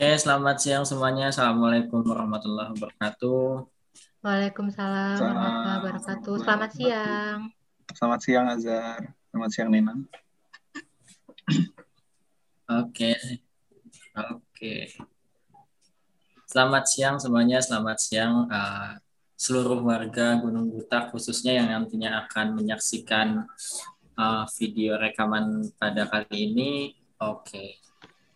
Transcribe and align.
Oke, 0.00 0.16
selamat 0.16 0.56
siang 0.64 0.84
semuanya. 0.88 1.28
Assalamualaikum 1.28 2.00
warahmatullahi 2.00 2.72
wabarakatuh. 2.72 3.68
Waalaikumsalam 4.24 5.20
warahmatullahi 5.20 5.76
wabarakatuh. 5.76 6.34
Selamat 6.40 6.70
siang. 6.72 7.38
Selamat 7.92 8.20
siang 8.24 8.46
Azhar. 8.48 9.00
Selamat 9.28 9.50
siang 9.52 9.68
Nina. 9.68 9.92
Oke. 12.80 13.12
Oke. 14.16 14.88
Selamat 16.48 16.84
siang 16.88 17.20
semuanya. 17.20 17.60
Selamat 17.60 18.00
siang 18.00 18.48
uh, 18.48 18.96
seluruh 19.36 19.84
warga 19.84 20.40
Gunung 20.40 20.72
Butak 20.72 21.12
khususnya 21.12 21.60
yang 21.60 21.76
nantinya 21.76 22.24
akan 22.24 22.56
menyaksikan 22.56 23.44
uh, 24.16 24.48
video 24.56 24.96
rekaman 24.96 25.68
pada 25.76 26.08
kali 26.08 26.48
ini. 26.56 26.96
Oke. 27.20 27.89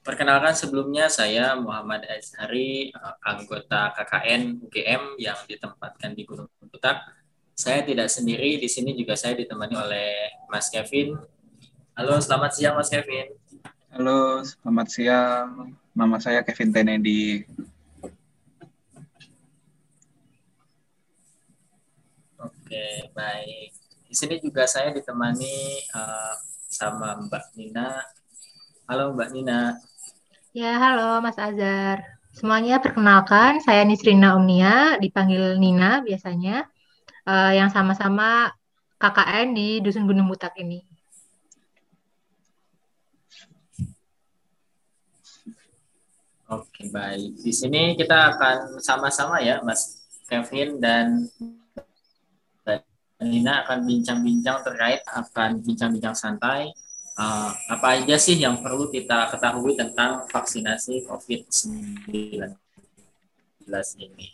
Perkenalkan 0.05 0.53
sebelumnya 0.53 1.09
saya 1.09 1.57
Muhammad 1.57 2.05
Azhari, 2.05 2.93
uh, 2.93 3.17
anggota 3.25 3.89
KKN 3.97 4.61
UGM 4.61 5.17
yang 5.17 5.41
ditempatkan 5.49 6.13
di 6.13 6.29
Gunung 6.29 6.45
Butak. 6.69 7.09
Saya 7.57 7.81
tidak 7.89 8.13
sendiri, 8.13 8.61
di 8.61 8.69
sini 8.69 8.93
juga 8.93 9.17
saya 9.17 9.33
ditemani 9.33 9.73
oleh 9.73 10.29
Mas 10.53 10.69
Kevin. 10.69 11.17
Halo, 11.97 12.21
selamat 12.21 12.53
siang 12.53 12.77
Mas 12.77 12.93
Kevin. 12.93 13.33
Halo, 13.97 14.45
selamat 14.45 14.87
siang. 14.93 15.73
Nama 15.97 16.17
saya 16.21 16.45
Kevin 16.45 16.69
Tenedi. 16.69 17.49
Oke, 22.45 23.09
baik. 23.17 23.73
Di 24.05 24.13
sini 24.13 24.37
juga 24.37 24.69
saya 24.69 24.93
ditemani 24.93 25.81
uh, 25.97 26.37
sama 26.69 27.25
Mbak 27.25 27.57
Nina. 27.57 28.05
Halo 28.85 29.17
Mbak 29.17 29.33
Nina. 29.33 29.81
Ya, 30.55 30.79
halo 30.79 31.19
Mas 31.19 31.35
Azhar. 31.35 31.99
Semuanya 32.31 32.79
perkenalkan, 32.79 33.59
saya 33.59 33.83
Nisrina 33.83 34.39
Omnia, 34.39 35.03
dipanggil 35.03 35.59
Nina 35.59 35.99
biasanya, 36.07 36.71
uh, 37.27 37.51
yang 37.51 37.75
sama-sama 37.75 38.55
KKN 39.03 39.51
di 39.51 39.83
Dusun 39.83 40.07
Gunung 40.07 40.31
Butak 40.31 40.55
ini. 40.63 40.87
Oke, 46.47 46.87
baik. 46.87 47.35
Di 47.35 47.51
sini 47.51 47.99
kita 47.99 48.39
akan 48.39 48.79
sama-sama 48.79 49.43
ya, 49.43 49.59
Mas 49.67 50.07
Kevin 50.31 50.79
dan 50.79 51.27
Nina 53.19 53.67
akan 53.67 53.91
bincang-bincang 53.91 54.63
terkait 54.63 55.03
akan 55.19 55.67
bincang-bincang 55.67 56.15
santai 56.15 56.71
uh, 57.19 57.51
apa 57.71 57.87
aja 58.01 58.17
sih 58.19 58.39
yang 58.39 58.61
perlu 58.63 58.91
kita 58.91 59.31
ketahui 59.31 59.79
tentang 59.79 60.27
vaksinasi 60.31 61.07
COVID-19 61.07 62.55
ini? 63.99 64.29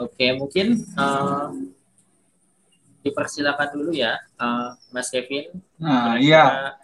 Oke, 0.00 0.26
mungkin 0.34 0.82
uh, 0.98 1.52
dipersilakan 3.06 3.68
dulu 3.76 3.92
ya, 3.94 4.18
uh, 4.40 4.74
Mas 4.90 5.12
Kevin. 5.12 5.52
Nah, 5.78 6.16
iya. 6.18 6.74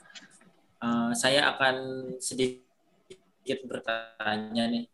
Uh, 0.78 1.10
saya 1.18 1.50
akan 1.50 1.74
sedikit 2.22 3.58
bertanya 3.66 4.70
nih. 4.70 4.86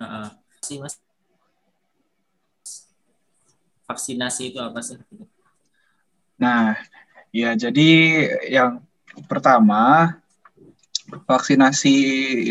Uh, 0.00 0.28
sih 0.64 0.80
Mas, 0.80 0.96
vaksinasi 3.84 4.54
itu 4.54 4.58
apa 4.60 4.80
sih? 4.80 4.96
Nah, 6.36 6.76
Ya, 7.36 7.52
jadi 7.52 7.90
yang 8.48 8.80
pertama 9.28 10.16
vaksinasi 11.28 11.96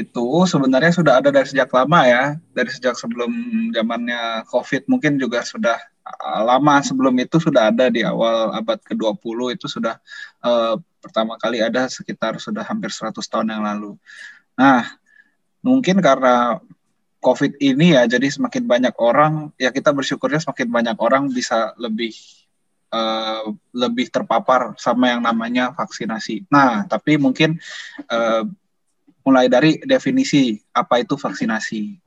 itu 0.05 0.25
sebenarnya 0.45 0.93
sudah 0.93 1.13
ada 1.17 1.33
dari 1.33 1.49
sejak 1.49 1.73
lama 1.73 2.05
ya, 2.05 2.37
dari 2.53 2.69
sejak 2.69 2.93
sebelum 2.93 3.33
zamannya 3.73 4.45
COVID 4.45 4.85
mungkin 4.85 5.17
juga 5.17 5.41
sudah 5.41 5.81
uh, 6.05 6.41
lama 6.45 6.85
sebelum 6.85 7.17
itu 7.17 7.41
sudah 7.41 7.73
ada 7.73 7.89
di 7.89 8.05
awal 8.05 8.53
abad 8.53 8.77
ke-20 8.85 9.57
itu 9.57 9.65
sudah 9.65 9.97
uh, 10.45 10.77
pertama 11.01 11.33
kali 11.41 11.65
ada 11.65 11.89
sekitar 11.89 12.37
sudah 12.37 12.61
hampir 12.61 12.93
100 12.93 13.17
tahun 13.25 13.57
yang 13.57 13.65
lalu. 13.65 13.97
Nah, 14.53 14.85
mungkin 15.65 15.97
karena 15.97 16.61
COVID 17.25 17.57
ini 17.57 17.97
ya 17.97 18.05
jadi 18.05 18.29
semakin 18.29 18.69
banyak 18.69 18.95
orang 19.01 19.49
ya 19.57 19.73
kita 19.73 19.89
bersyukurnya 19.89 20.45
semakin 20.45 20.69
banyak 20.69 20.97
orang 21.01 21.33
bisa 21.33 21.73
lebih 21.81 22.13
uh, 22.91 23.53
lebih 23.73 24.09
terpapar 24.11 24.75
sama 24.77 25.13
yang 25.13 25.21
namanya 25.23 25.71
vaksinasi. 25.73 26.45
Nah, 26.49 26.85
tapi 26.85 27.17
mungkin 27.17 27.57
uh, 28.09 28.43
mulai 29.25 29.49
dari 29.49 29.81
definisi 29.81 30.61
apa 30.75 31.01
itu 31.01 31.17
vaksinasi. 31.17 31.97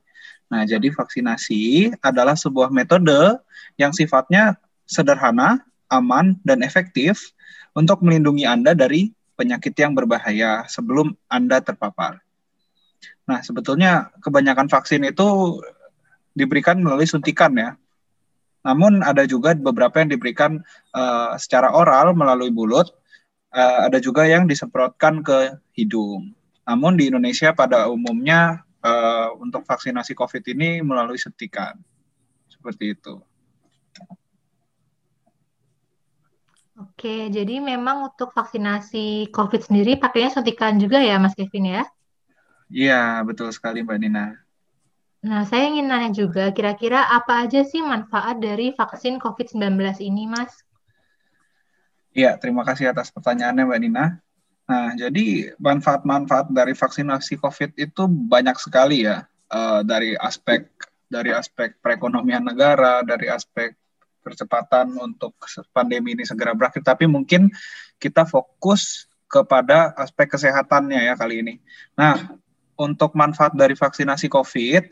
Nah, 0.49 0.65
jadi 0.65 0.89
vaksinasi 0.89 1.93
adalah 2.01 2.39
sebuah 2.39 2.73
metode 2.73 3.37
yang 3.77 3.93
sifatnya 3.93 4.57
sederhana, 4.89 5.61
aman, 5.93 6.41
dan 6.47 6.65
efektif 6.65 7.35
untuk 7.77 8.01
melindungi 8.01 8.49
Anda 8.49 8.73
dari 8.73 9.13
penyakit 9.37 9.77
yang 9.77 9.93
berbahaya 9.93 10.65
sebelum 10.67 11.15
Anda 11.29 11.61
terpapar. 11.61 12.19
Nah, 13.29 13.45
sebetulnya 13.45 14.09
kebanyakan 14.25 14.73
vaksin 14.73 15.05
itu 15.05 15.61
diberikan 16.33 16.81
melalui 16.81 17.05
suntikan 17.05 17.53
ya. 17.55 17.77
Namun 18.69 19.01
ada 19.01 19.25
juga 19.25 19.57
beberapa 19.57 19.97
yang 19.97 20.13
diberikan 20.13 20.61
uh, 20.93 21.33
secara 21.41 21.73
oral 21.73 22.13
melalui 22.13 22.53
mulut, 22.53 22.93
uh, 23.57 23.89
ada 23.89 23.97
juga 23.97 24.29
yang 24.29 24.45
disemprotkan 24.45 25.25
ke 25.25 25.57
hidung. 25.73 26.37
Namun 26.69 27.01
di 27.01 27.09
Indonesia 27.09 27.57
pada 27.57 27.89
umumnya 27.89 28.61
uh, 28.85 29.33
untuk 29.41 29.65
vaksinasi 29.65 30.13
COVID 30.13 30.45
ini 30.53 30.85
melalui 30.85 31.17
setikan. 31.17 31.81
Seperti 32.53 32.93
itu. 32.93 33.17
Oke, 36.79 37.27
jadi 37.33 37.59
memang 37.59 38.13
untuk 38.13 38.31
vaksinasi 38.37 39.35
COVID 39.35 39.67
sendiri 39.67 39.99
pakainya 39.99 40.31
suntikan 40.31 40.79
juga 40.79 41.03
ya, 41.03 41.19
Mas 41.19 41.35
Kevin 41.35 41.75
ya? 41.75 41.83
Iya, 42.71 43.25
betul 43.25 43.51
sekali 43.51 43.83
Mbak 43.83 43.99
Nina. 43.99 44.48
Nah, 45.19 45.43
saya 45.43 45.67
ingin 45.67 45.91
nanya 45.91 46.15
juga, 46.15 46.55
kira-kira 46.55 47.03
apa 47.11 47.43
aja 47.43 47.67
sih 47.67 47.83
manfaat 47.83 48.39
dari 48.39 48.71
vaksin 48.71 49.19
COVID-19 49.19 49.99
ini, 49.99 50.31
Mas? 50.31 50.63
Iya, 52.15 52.39
terima 52.39 52.63
kasih 52.63 52.95
atas 52.95 53.11
pertanyaannya, 53.11 53.67
Mbak 53.67 53.81
Nina. 53.83 54.07
Nah, 54.69 54.89
jadi 54.95 55.57
manfaat-manfaat 55.59 56.55
dari 56.55 56.77
vaksinasi 56.77 57.41
COVID 57.43 57.75
itu 57.81 58.03
banyak 58.07 58.57
sekali 58.63 59.11
ya, 59.11 59.27
uh, 59.51 59.81
dari 59.83 60.15
aspek 60.15 60.71
dari 61.09 61.33
aspek 61.33 61.81
perekonomian 61.81 62.45
negara, 62.45 63.01
dari 63.01 63.33
aspek 63.33 63.73
percepatan 64.21 64.93
untuk 65.01 65.35
pandemi 65.73 66.13
ini 66.13 66.23
segera 66.29 66.53
berakhir. 66.53 66.85
Tapi 66.85 67.09
mungkin 67.09 67.49
kita 67.97 68.29
fokus 68.29 69.09
kepada 69.25 69.97
aspek 69.97 70.37
kesehatannya 70.37 71.01
ya 71.09 71.15
kali 71.17 71.41
ini. 71.41 71.55
Nah, 71.97 72.37
untuk 72.79 73.13
manfaat 73.19 73.53
dari 73.59 73.75
vaksinasi 73.75 74.31
COVID 74.31 74.83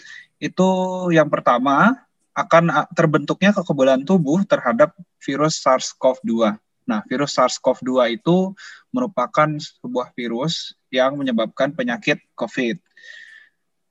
itu 0.42 0.68
yang 1.14 1.30
pertama 1.30 1.94
akan 2.36 2.68
terbentuknya 2.92 3.54
kekebalan 3.56 4.04
tubuh 4.04 4.44
terhadap 4.44 4.92
virus 5.24 5.62
SARS-CoV-2. 5.64 6.52
Nah, 6.84 7.00
virus 7.08 7.32
SARS-CoV-2 7.38 8.20
itu 8.20 8.52
merupakan 8.92 9.48
sebuah 9.56 10.12
virus 10.12 10.76
yang 10.92 11.16
menyebabkan 11.16 11.72
penyakit 11.72 12.20
COVID. 12.36 12.76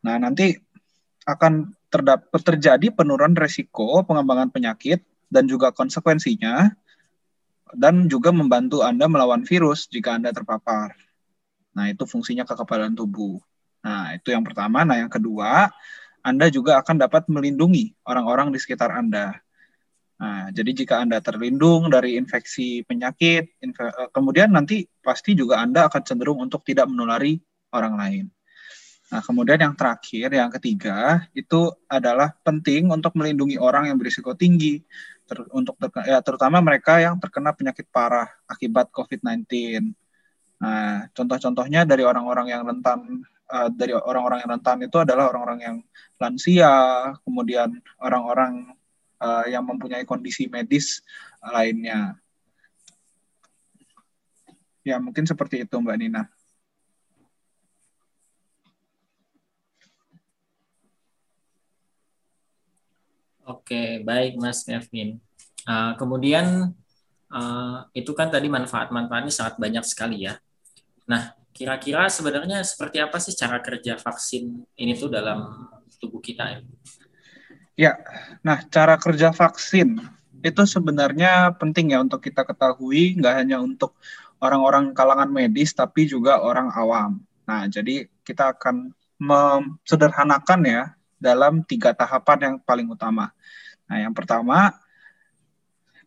Nah, 0.05 0.21
nanti 0.21 0.53
akan 1.25 1.73
terjadi 2.29 2.93
penurunan 2.93 3.33
resiko 3.33 4.05
pengembangan 4.05 4.53
penyakit 4.53 5.01
dan 5.31 5.49
juga 5.49 5.73
konsekuensinya 5.73 6.69
dan 7.73 8.05
juga 8.05 8.29
membantu 8.29 8.85
Anda 8.85 9.09
melawan 9.09 9.41
virus 9.41 9.89
jika 9.89 10.21
Anda 10.21 10.29
terpapar. 10.29 10.93
Nah, 11.73 11.89
itu 11.89 12.05
fungsinya 12.05 12.45
kekebalan 12.45 12.93
tubuh. 12.93 13.41
Nah, 13.85 14.17
itu 14.17 14.33
yang 14.33 14.41
pertama. 14.41 14.81
Nah, 14.81 14.97
yang 14.97 15.13
kedua, 15.13 15.69
Anda 16.25 16.49
juga 16.49 16.81
akan 16.81 17.05
dapat 17.05 17.29
melindungi 17.29 17.93
orang-orang 18.09 18.49
di 18.49 18.57
sekitar 18.57 18.89
Anda. 18.89 19.37
Nah, 20.17 20.49
jadi 20.49 20.71
jika 20.73 21.05
Anda 21.05 21.21
terlindung 21.21 21.93
dari 21.93 22.17
infeksi 22.17 22.81
penyakit, 22.81 23.61
infe 23.61 23.85
eh, 23.85 24.09
kemudian 24.09 24.49
nanti 24.49 24.89
pasti 25.05 25.37
juga 25.37 25.61
Anda 25.61 25.85
akan 25.85 26.01
cenderung 26.01 26.41
untuk 26.41 26.65
tidak 26.65 26.89
menulari 26.89 27.37
orang 27.75 27.93
lain. 27.93 28.25
Nah, 29.05 29.21
kemudian 29.21 29.61
yang 29.61 29.75
terakhir, 29.77 30.33
yang 30.33 30.49
ketiga, 30.49 31.29
itu 31.37 31.69
adalah 31.85 32.33
penting 32.41 32.89
untuk 32.89 33.13
melindungi 33.13 33.61
orang 33.61 33.85
yang 33.85 34.01
berisiko 34.01 34.33
tinggi, 34.33 34.81
ter 35.29 35.45
untuk 35.53 35.77
ter 35.77 35.93
ya, 36.09 36.25
terutama 36.25 36.57
mereka 36.57 36.97
yang 36.97 37.21
terkena 37.21 37.53
penyakit 37.53 37.85
parah 37.93 38.25
akibat 38.49 38.89
COVID-19. 38.89 39.45
Nah, 40.57 41.05
contoh-contohnya 41.13 41.85
dari 41.85 42.01
orang-orang 42.01 42.49
yang 42.49 42.65
rentan 42.65 43.21
Eh, 43.55 43.69
dari 43.71 43.95
orang-orang 43.95 44.43
yang 44.43 44.51
rentan 44.59 44.83
itu 44.83 44.97
adalah 44.99 45.31
orang-orang 45.31 45.59
yang 45.63 45.77
lansia, 46.19 46.75
kemudian 47.23 47.79
orang-orang 48.03 48.75
uh, 49.23 49.47
yang 49.47 49.63
mempunyai 49.63 50.03
kondisi 50.03 50.51
medis 50.51 50.99
lainnya. 51.39 52.19
Ya, 54.83 54.99
mungkin 54.99 55.23
seperti 55.23 55.63
itu 55.63 55.75
Mbak 55.79 55.97
Nina. 55.99 56.23
Oke, 63.45 64.03
baik 64.03 64.35
Mas 64.41 64.67
Kevin. 64.67 65.21
Uh, 65.63 65.95
kemudian 65.95 66.75
uh, 67.31 67.77
itu 67.95 68.11
kan 68.11 68.27
tadi 68.27 68.51
manfaat-manfaatnya 68.51 69.31
sangat 69.31 69.55
banyak 69.61 69.85
sekali 69.87 70.27
ya. 70.27 70.35
Nah, 71.07 71.44
kira-kira 71.55 72.11
sebenarnya 72.11 72.59
seperti 72.67 72.99
apa 72.99 73.15
sih 73.23 73.31
cara 73.31 73.63
kerja 73.63 73.95
vaksin 73.95 74.67
ini 74.75 74.91
tuh 74.99 75.07
dalam 75.07 75.71
tubuh 76.03 76.19
kita? 76.19 76.59
Ya, 77.79 77.95
nah 78.43 78.59
cara 78.67 78.99
kerja 78.99 79.31
vaksin 79.31 80.03
itu 80.43 80.61
sebenarnya 80.67 81.55
penting 81.55 81.95
ya 81.95 82.03
untuk 82.03 82.19
kita 82.19 82.43
ketahui, 82.43 83.15
nggak 83.15 83.35
hanya 83.39 83.57
untuk 83.63 83.95
orang-orang 84.43 84.91
kalangan 84.91 85.31
medis, 85.31 85.71
tapi 85.71 86.05
juga 86.05 86.43
orang 86.43 86.69
awam. 86.75 87.23
Nah, 87.47 87.65
jadi 87.71 88.05
kita 88.21 88.53
akan 88.53 88.91
sederhanakan 89.87 90.61
ya 90.67 90.83
dalam 91.17 91.63
tiga 91.63 91.95
tahapan 91.95 92.39
yang 92.51 92.55
paling 92.61 92.85
utama. 92.91 93.31
Nah, 93.87 93.97
yang 94.03 94.13
pertama 94.13 94.75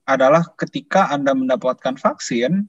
adalah 0.06 0.44
ketika 0.54 1.10
Anda 1.10 1.32
mendapatkan 1.34 1.96
vaksin, 1.98 2.68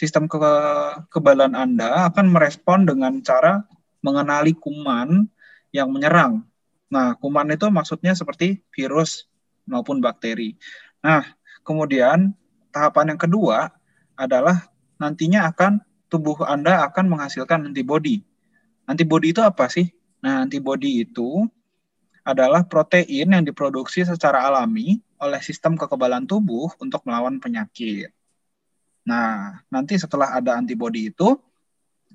sistem 0.00 0.24
kekebalan 0.32 1.52
Anda 1.52 2.08
akan 2.08 2.32
merespon 2.32 2.88
dengan 2.88 3.20
cara 3.20 3.68
mengenali 4.00 4.56
kuman 4.56 5.28
yang 5.76 5.92
menyerang. 5.92 6.40
Nah, 6.88 7.12
kuman 7.20 7.52
itu 7.52 7.68
maksudnya 7.68 8.16
seperti 8.16 8.64
virus 8.72 9.28
maupun 9.68 10.00
bakteri. 10.00 10.56
Nah, 11.04 11.20
kemudian 11.60 12.32
tahapan 12.72 13.12
yang 13.12 13.20
kedua 13.20 13.68
adalah 14.16 14.72
nantinya 14.96 15.52
akan 15.52 15.84
tubuh 16.08 16.48
Anda 16.48 16.80
akan 16.88 17.12
menghasilkan 17.12 17.68
antibodi. 17.68 18.24
Antibodi 18.88 19.36
itu 19.36 19.44
apa 19.44 19.68
sih? 19.68 19.92
Nah, 20.24 20.48
antibodi 20.48 21.04
itu 21.04 21.44
adalah 22.24 22.64
protein 22.64 23.36
yang 23.36 23.44
diproduksi 23.44 24.00
secara 24.00 24.48
alami 24.48 24.96
oleh 25.20 25.44
sistem 25.44 25.76
kekebalan 25.76 26.24
tubuh 26.24 26.72
untuk 26.80 27.04
melawan 27.04 27.36
penyakit. 27.36 28.16
Nah, 29.06 29.60
nanti 29.72 29.96
setelah 29.96 30.36
ada 30.36 30.56
antibodi 30.60 31.08
itu, 31.12 31.36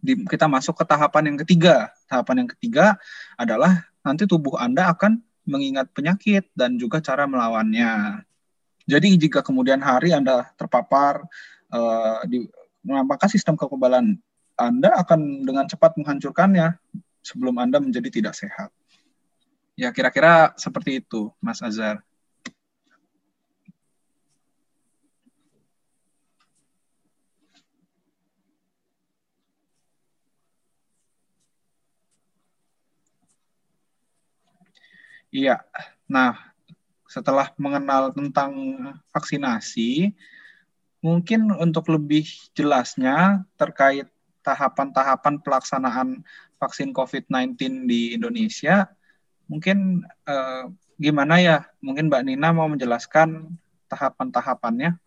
kita 0.05 0.45
masuk 0.45 0.77
ke 0.77 0.85
tahapan 0.85 1.33
yang 1.33 1.37
ketiga. 1.41 1.89
Tahapan 2.05 2.45
yang 2.45 2.49
ketiga 2.53 2.85
adalah 3.39 3.89
nanti 4.05 4.29
tubuh 4.29 4.59
Anda 4.59 4.93
akan 4.93 5.17
mengingat 5.49 5.89
penyakit 5.93 6.49
dan 6.53 6.77
juga 6.77 7.01
cara 7.01 7.25
melawannya. 7.25 8.21
Jadi 8.85 9.17
jika 9.17 9.41
kemudian 9.41 9.81
hari 9.81 10.13
Anda 10.13 10.45
terpapar, 10.53 11.25
di, 12.29 12.45
maka 12.85 13.25
sistem 13.25 13.57
kekebalan 13.57 14.17
Anda 14.55 14.93
akan 15.01 15.41
dengan 15.41 15.65
cepat 15.65 15.97
menghancurkannya 15.97 16.77
sebelum 17.25 17.57
Anda 17.57 17.81
menjadi 17.81 18.09
tidak 18.13 18.37
sehat. 18.37 18.69
Ya, 19.75 19.91
kira-kira 19.91 20.55
seperti 20.55 21.03
itu, 21.03 21.33
Mas 21.41 21.59
Azhar. 21.59 21.99
Iya. 35.35 35.59
Nah, 36.07 36.39
setelah 37.11 37.51
mengenal 37.59 38.15
tentang 38.15 38.55
vaksinasi, 39.11 40.15
mungkin 41.03 41.51
untuk 41.59 41.91
lebih 41.91 42.23
jelasnya 42.55 43.43
terkait 43.59 44.07
tahapan-tahapan 44.47 45.43
pelaksanaan 45.43 46.23
vaksin 46.55 46.95
COVID-19 46.95 47.83
di 47.83 48.15
Indonesia, 48.15 48.87
Mungkin 49.45 50.01
eh, 50.25 50.63
gimana 50.97 51.37
ya? 51.37 51.57
Mungkin 51.81 52.09
Mbak 52.09 52.23
Nina 52.25 52.49
mau 52.53 52.65
menjelaskan 52.65 53.53
tahapan-tahapannya. 53.89 54.97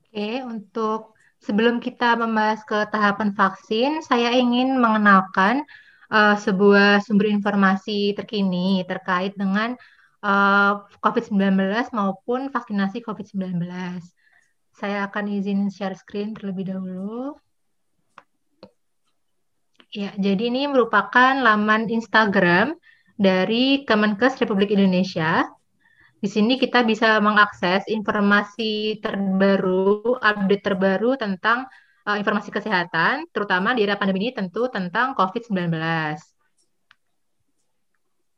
Oke, 0.00 0.30
untuk 0.44 1.16
sebelum 1.40 1.80
kita 1.80 2.16
membahas 2.16 2.64
ke 2.64 2.88
tahapan 2.88 3.36
vaksin, 3.36 4.00
saya 4.04 4.32
ingin 4.32 4.80
mengenalkan 4.80 5.64
uh, 6.12 6.36
sebuah 6.36 7.00
sumber 7.00 7.32
informasi 7.32 8.12
terkini 8.12 8.84
terkait 8.84 9.32
dengan 9.32 9.72
uh, 10.20 10.84
eh, 10.84 11.00
COVID-19 11.00 11.40
maupun 11.96 12.52
vaksinasi 12.52 13.00
COVID-19. 13.00 13.64
Saya 14.76 15.08
akan 15.08 15.24
izin 15.32 15.72
share 15.72 15.96
screen 15.96 16.36
terlebih 16.36 16.72
dahulu. 16.76 17.36
Ya, 19.92 20.16
jadi 20.16 20.48
ini 20.48 20.64
merupakan 20.72 21.36
laman 21.36 21.92
Instagram 21.92 22.72
dari 23.20 23.84
Kemenkes 23.84 24.40
Republik 24.40 24.72
Indonesia. 24.72 25.44
Di 26.16 26.30
sini 26.30 26.56
kita 26.56 26.80
bisa 26.86 27.20
mengakses 27.20 27.84
informasi 27.90 29.02
terbaru, 29.04 30.16
update 30.16 30.64
terbaru 30.64 31.20
tentang 31.20 31.68
uh, 32.06 32.16
informasi 32.18 32.50
kesehatan, 32.50 33.30
terutama 33.30 33.74
di 33.74 33.86
era 33.86 33.98
pandemi 33.98 34.28
ini 34.28 34.32
tentu 34.34 34.66
tentang 34.70 35.14
COVID-19. 35.14 35.72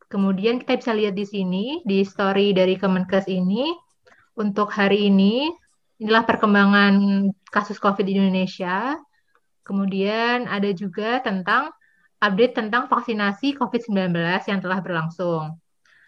Kemudian 0.09 0.63
kita 0.63 0.79
bisa 0.79 0.93
lihat 0.95 1.19
di 1.19 1.27
sini, 1.27 1.65
di 1.83 2.07
story 2.07 2.55
dari 2.55 2.79
Kemenkes 2.79 3.27
ini, 3.27 3.67
untuk 4.39 4.71
hari 4.71 5.11
ini, 5.11 5.51
inilah 5.99 6.27
perkembangan 6.27 6.95
kasus 7.51 7.79
COVID 7.83 8.05
di 8.07 8.19
Indonesia. 8.19 8.99
Kemudian 9.65 10.47
ada 10.47 10.71
juga 10.71 11.25
tentang 11.25 11.73
update 12.21 12.55
tentang 12.57 12.87
vaksinasi 12.89 13.57
COVID-19 13.57 14.13
yang 14.49 14.61
telah 14.61 14.81
berlangsung. 14.81 15.57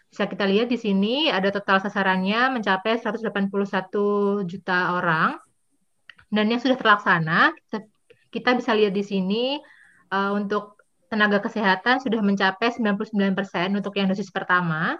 Bisa 0.07 0.23
kita 0.25 0.47
lihat 0.47 0.71
di 0.71 0.79
sini 0.79 1.27
ada 1.27 1.51
total 1.51 1.83
sasarannya 1.83 2.57
mencapai 2.57 2.97
181 3.01 4.47
juta 4.47 4.95
orang. 4.95 5.35
Dan 6.27 6.51
yang 6.51 6.59
sudah 6.59 6.75
terlaksana, 6.75 7.55
kita, 8.31 8.49
bisa 8.59 8.75
lihat 8.75 8.91
di 8.91 9.03
sini 9.03 9.43
uh, 10.11 10.35
untuk 10.35 10.77
tenaga 11.07 11.39
kesehatan 11.39 12.03
sudah 12.03 12.19
mencapai 12.19 12.75
99% 12.75 13.31
untuk 13.79 13.93
yang 13.95 14.11
dosis 14.11 14.27
pertama. 14.27 14.99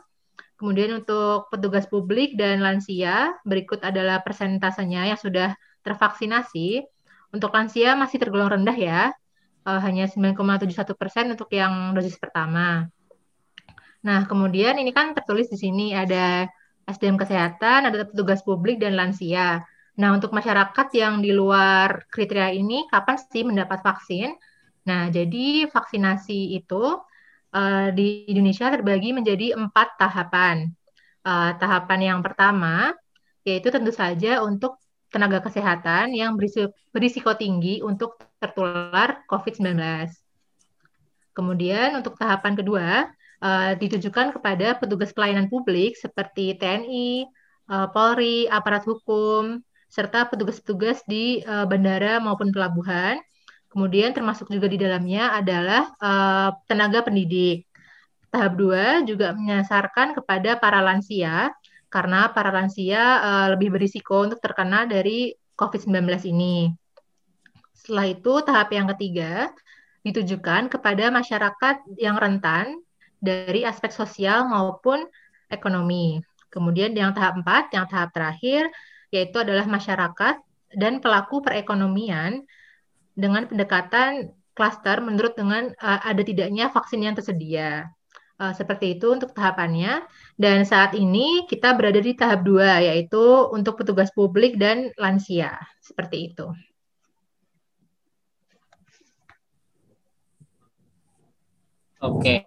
Kemudian 0.57 1.03
untuk 1.03 1.51
petugas 1.53 1.85
publik 1.85 2.33
dan 2.39 2.63
lansia, 2.63 3.35
berikut 3.45 3.83
adalah 3.83 4.23
persentasenya 4.23 5.13
yang 5.13 5.19
sudah 5.19 5.53
tervaksinasi. 5.85 6.81
Untuk 7.35 7.51
lansia 7.53 7.93
masih 7.93 8.17
tergolong 8.17 8.49
rendah 8.49 8.73
ya, 8.73 9.01
uh, 9.67 9.79
hanya 9.83 10.07
9,71 10.07 10.95
persen 10.95 11.29
untuk 11.29 11.51
yang 11.51 11.91
dosis 11.93 12.15
pertama. 12.15 12.87
Nah, 14.01 14.23
kemudian 14.23 14.79
ini 14.79 14.95
kan 14.95 15.11
tertulis 15.11 15.51
di 15.51 15.59
sini 15.59 15.91
ada 15.91 16.47
SDM 16.87 17.19
kesehatan, 17.19 17.91
ada 17.91 18.07
petugas 18.07 18.39
publik 18.41 18.79
dan 18.79 18.95
lansia. 18.95 19.67
Nah, 19.97 20.13
untuk 20.13 20.29
masyarakat 20.29 20.87
yang 20.93 21.25
di 21.25 21.33
luar 21.33 22.05
kriteria 22.13 22.53
ini, 22.53 22.85
kapan 22.85 23.17
sih 23.17 23.41
mendapat 23.41 23.81
vaksin? 23.81 24.37
Nah, 24.85 25.09
jadi 25.09 25.65
vaksinasi 25.67 26.53
itu 26.53 27.01
uh, 27.51 27.87
di 27.91 28.29
Indonesia 28.29 28.69
terbagi 28.69 29.11
menjadi 29.11 29.57
empat 29.57 29.97
tahapan. 29.97 30.69
Uh, 31.27 31.51
tahapan 31.59 32.15
yang 32.15 32.19
pertama 32.23 32.95
yaitu 33.43 33.71
tentu 33.71 33.91
saja 33.95 34.43
untuk 34.43 34.79
tenaga 35.07 35.39
kesehatan 35.39 36.11
yang 36.11 36.35
berisiko, 36.35 36.71
berisiko 36.91 37.31
tinggi 37.35 37.79
untuk 37.79 38.19
tertular 38.43 39.23
COVID-19. 39.31 39.79
Kemudian 41.31 41.95
untuk 41.95 42.19
tahapan 42.19 42.53
kedua 42.59 42.87
uh, 43.39 43.71
ditujukan 43.79 44.35
kepada 44.35 44.75
petugas 44.75 45.15
pelayanan 45.15 45.47
publik 45.47 45.95
seperti 45.95 46.59
TNI, 46.59 47.23
uh, 47.71 47.87
Polri, 47.95 48.51
aparat 48.51 48.83
hukum, 48.83 49.63
serta 49.87 50.27
petugas-petugas 50.27 51.03
di 51.07 51.41
uh, 51.47 51.63
bandara 51.63 52.19
maupun 52.19 52.51
pelabuhan. 52.51 53.19
Kemudian 53.67 54.15
termasuk 54.15 54.47
juga 54.47 54.67
di 54.71 54.79
dalamnya 54.79 55.35
adalah 55.35 55.91
uh, 55.99 56.49
tenaga 56.67 57.03
pendidik. 57.03 57.67
Tahap 58.31 58.59
dua 58.59 59.03
juga 59.07 59.31
menyasarkan 59.31 60.15
kepada 60.15 60.59
para 60.59 60.83
lansia 60.83 61.51
karena 61.87 62.31
para 62.31 62.51
lansia 62.51 63.01
uh, 63.23 63.47
lebih 63.55 63.71
berisiko 63.75 64.27
untuk 64.27 64.43
terkena 64.43 64.83
dari 64.83 65.35
COVID-19 65.55 66.31
ini. 66.31 66.71
Setelah 67.73 68.05
itu, 68.11 68.33
tahap 68.43 68.69
yang 68.75 68.87
ketiga 68.95 69.51
ditujukan 70.03 70.71
kepada 70.71 71.11
masyarakat 71.11 71.75
yang 71.99 72.15
rentan 72.15 72.79
dari 73.17 73.63
aspek 73.63 73.91
sosial 73.91 74.47
maupun 74.47 75.07
ekonomi. 75.51 76.21
Kemudian 76.47 76.95
yang 76.95 77.11
tahap 77.11 77.39
empat, 77.41 77.71
yang 77.75 77.85
tahap 77.89 78.11
terakhir, 78.15 78.71
yaitu 79.13 79.39
adalah 79.39 79.65
masyarakat 79.65 80.35
dan 80.75 80.99
pelaku 80.99 81.39
perekonomian 81.39 82.43
dengan 83.15 83.47
pendekatan 83.47 84.35
klaster 84.57 84.99
menurut 84.99 85.37
dengan 85.37 85.69
uh, 85.77 86.01
ada 86.01 86.21
tidaknya 86.25 86.73
vaksin 86.73 87.05
yang 87.05 87.13
tersedia. 87.13 87.93
Uh, 88.37 88.53
seperti 88.53 88.97
itu 88.97 89.09
untuk 89.09 89.33
tahapannya. 89.33 90.05
Dan 90.37 90.61
saat 90.61 90.93
ini 90.93 91.49
kita 91.49 91.73
berada 91.73 91.97
di 91.97 92.13
tahap 92.13 92.45
dua, 92.45 92.81
yaitu 92.81 93.49
untuk 93.49 93.81
petugas 93.81 94.13
publik 94.13 94.61
dan 94.61 94.93
lansia. 94.97 95.57
Seperti 95.81 96.33
itu. 96.33 96.45
Oke, 101.97 102.45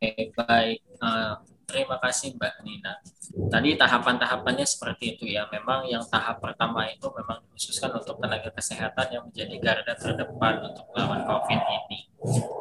okay. 0.00 0.32
baik. 0.32 0.80
Uh, 1.04 1.36
terima 1.70 1.96
kasih 2.02 2.34
Mbak 2.34 2.54
Nina. 2.66 2.98
Tadi 3.46 3.78
tahapan-tahapannya 3.78 4.66
seperti 4.66 5.14
itu 5.14 5.24
ya. 5.30 5.46
Memang 5.54 5.86
yang 5.86 6.02
tahap 6.02 6.42
pertama 6.42 6.90
itu 6.90 7.06
memang 7.14 7.46
dikhususkan 7.46 7.94
untuk 7.94 8.18
tenaga 8.18 8.50
kesehatan 8.50 9.06
yang 9.14 9.22
menjadi 9.30 9.54
garda 9.62 9.94
terdepan 9.94 10.66
untuk 10.66 10.84
melawan 10.90 11.22
COVID 11.22 11.60
ini. 11.62 11.98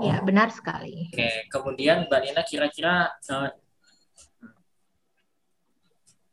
Ya, 0.06 0.22
benar 0.22 0.54
sekali. 0.54 1.10
Oke, 1.10 1.50
kemudian 1.50 2.06
Mbak 2.06 2.22
Nina 2.22 2.42
kira-kira 2.46 3.10
eh, 3.18 3.52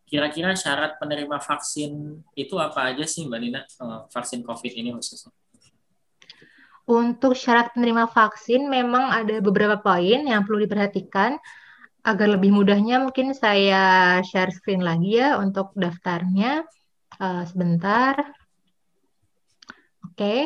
kira-kira 0.06 0.52
syarat 0.54 1.00
penerima 1.00 1.40
vaksin 1.40 2.22
itu 2.36 2.54
apa 2.60 2.92
aja 2.92 3.08
sih 3.08 3.24
Mbak 3.24 3.40
Nina 3.40 3.60
eh, 3.64 4.00
vaksin 4.12 4.44
COVID 4.44 4.72
ini 4.76 4.92
khususnya? 4.92 5.32
Untuk 6.86 7.34
syarat 7.34 7.74
penerima 7.74 8.06
vaksin 8.06 8.70
memang 8.70 9.10
ada 9.10 9.42
beberapa 9.42 9.74
poin 9.82 10.22
yang 10.22 10.46
perlu 10.46 10.62
diperhatikan. 10.62 11.34
Agar 12.06 12.38
lebih 12.38 12.54
mudahnya 12.54 13.02
mungkin 13.02 13.34
saya 13.34 14.22
share 14.22 14.54
screen 14.54 14.86
lagi 14.86 15.18
ya 15.18 15.42
untuk 15.42 15.74
daftarnya. 15.74 16.62
Uh, 17.18 17.42
sebentar. 17.48 18.14
Oke, 20.06 20.16
okay. 20.16 20.40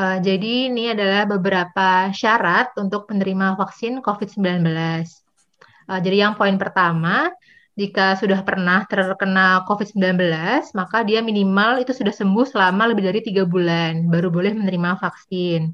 uh, 0.00 0.16
eh, 0.16 0.18
jadi 0.24 0.72
ini 0.72 0.96
adalah 0.96 1.28
beberapa 1.28 2.08
syarat 2.08 2.72
untuk 2.80 3.08
penerima 3.10 3.58
vaksin 3.58 4.00
COVID-19. 4.00 4.64
Uh, 4.64 5.02
eh, 5.92 6.00
jadi 6.00 6.28
yang 6.28 6.32
poin 6.40 6.56
pertama, 6.56 7.28
jika 7.76 8.16
sudah 8.20 8.40
pernah 8.44 8.84
terkena 8.84 9.64
COVID-19, 9.64 10.20
maka 10.76 11.04
dia 11.04 11.24
minimal 11.24 11.80
itu 11.80 11.92
sudah 11.96 12.12
sembuh 12.12 12.48
selama 12.48 12.92
lebih 12.92 13.12
dari 13.12 13.20
tiga 13.24 13.48
bulan, 13.48 14.08
baru 14.08 14.28
boleh 14.32 14.52
menerima 14.56 15.00
vaksin. 15.00 15.72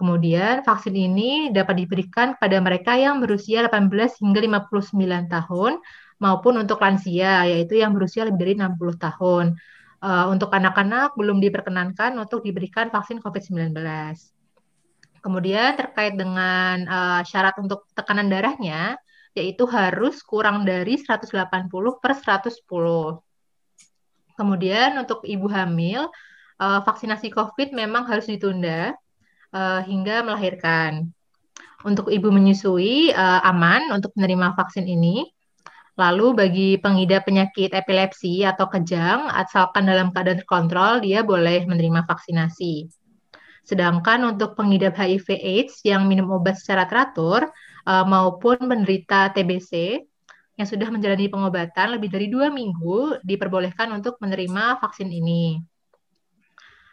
Kemudian 0.00 0.64
vaksin 0.64 0.96
ini 0.96 1.52
dapat 1.52 1.84
diberikan 1.84 2.32
kepada 2.32 2.56
mereka 2.56 2.96
yang 2.96 3.20
berusia 3.20 3.68
18 3.68 3.92
hingga 4.24 4.40
59 4.64 4.96
tahun 5.28 5.72
maupun 6.16 6.56
untuk 6.56 6.80
lansia, 6.80 7.44
yaitu 7.44 7.84
yang 7.84 7.92
berusia 7.92 8.24
lebih 8.24 8.40
dari 8.40 8.54
60 8.56 8.96
tahun. 8.96 9.60
Uh, 10.00 10.32
untuk 10.32 10.48
anak-anak 10.56 11.12
belum 11.12 11.44
diperkenankan 11.44 12.16
untuk 12.16 12.40
diberikan 12.40 12.88
vaksin 12.88 13.20
COVID-19. 13.20 13.76
Kemudian 15.20 15.76
terkait 15.76 16.16
dengan 16.16 16.80
uh, 16.88 17.20
syarat 17.20 17.60
untuk 17.60 17.84
tekanan 17.92 18.32
darahnya, 18.32 18.96
yaitu 19.36 19.68
harus 19.68 20.24
kurang 20.24 20.64
dari 20.64 20.96
180 20.96 21.28
per 22.00 22.16
110. 22.16 23.20
Kemudian 24.32 24.96
untuk 24.96 25.28
ibu 25.28 25.44
hamil, 25.52 26.08
uh, 26.56 26.80
vaksinasi 26.88 27.28
COVID 27.36 27.76
memang 27.76 28.08
harus 28.08 28.24
ditunda 28.24 28.96
uh, 29.54 29.80
hingga 29.84 30.26
melahirkan. 30.26 31.10
Untuk 31.80 32.12
ibu 32.12 32.28
menyusui 32.28 33.14
uh, 33.16 33.40
aman 33.48 33.88
untuk 33.94 34.12
menerima 34.16 34.52
vaksin 34.52 34.84
ini. 34.84 35.24
Lalu 35.96 36.26
bagi 36.32 36.70
pengidap 36.80 37.28
penyakit 37.28 37.76
epilepsi 37.76 38.40
atau 38.46 38.72
kejang, 38.72 39.28
asalkan 39.28 39.84
dalam 39.84 40.12
keadaan 40.12 40.40
terkontrol, 40.40 41.04
dia 41.04 41.20
boleh 41.20 41.68
menerima 41.68 42.08
vaksinasi. 42.08 42.88
Sedangkan 43.64 44.24
untuk 44.24 44.56
pengidap 44.56 44.96
HIV/AIDS 44.96 45.84
yang 45.84 46.08
minum 46.08 46.32
obat 46.32 46.56
secara 46.56 46.88
teratur, 46.88 47.52
uh, 47.84 48.04
maupun 48.08 48.56
penderita 48.64 49.28
TBC 49.32 50.00
yang 50.56 50.68
sudah 50.68 50.88
menjalani 50.92 51.28
pengobatan 51.32 51.96
lebih 51.96 52.12
dari 52.12 52.28
dua 52.28 52.52
minggu 52.52 53.24
diperbolehkan 53.24 53.92
untuk 53.96 54.20
menerima 54.20 54.76
vaksin 54.80 55.08
ini. 55.08 55.56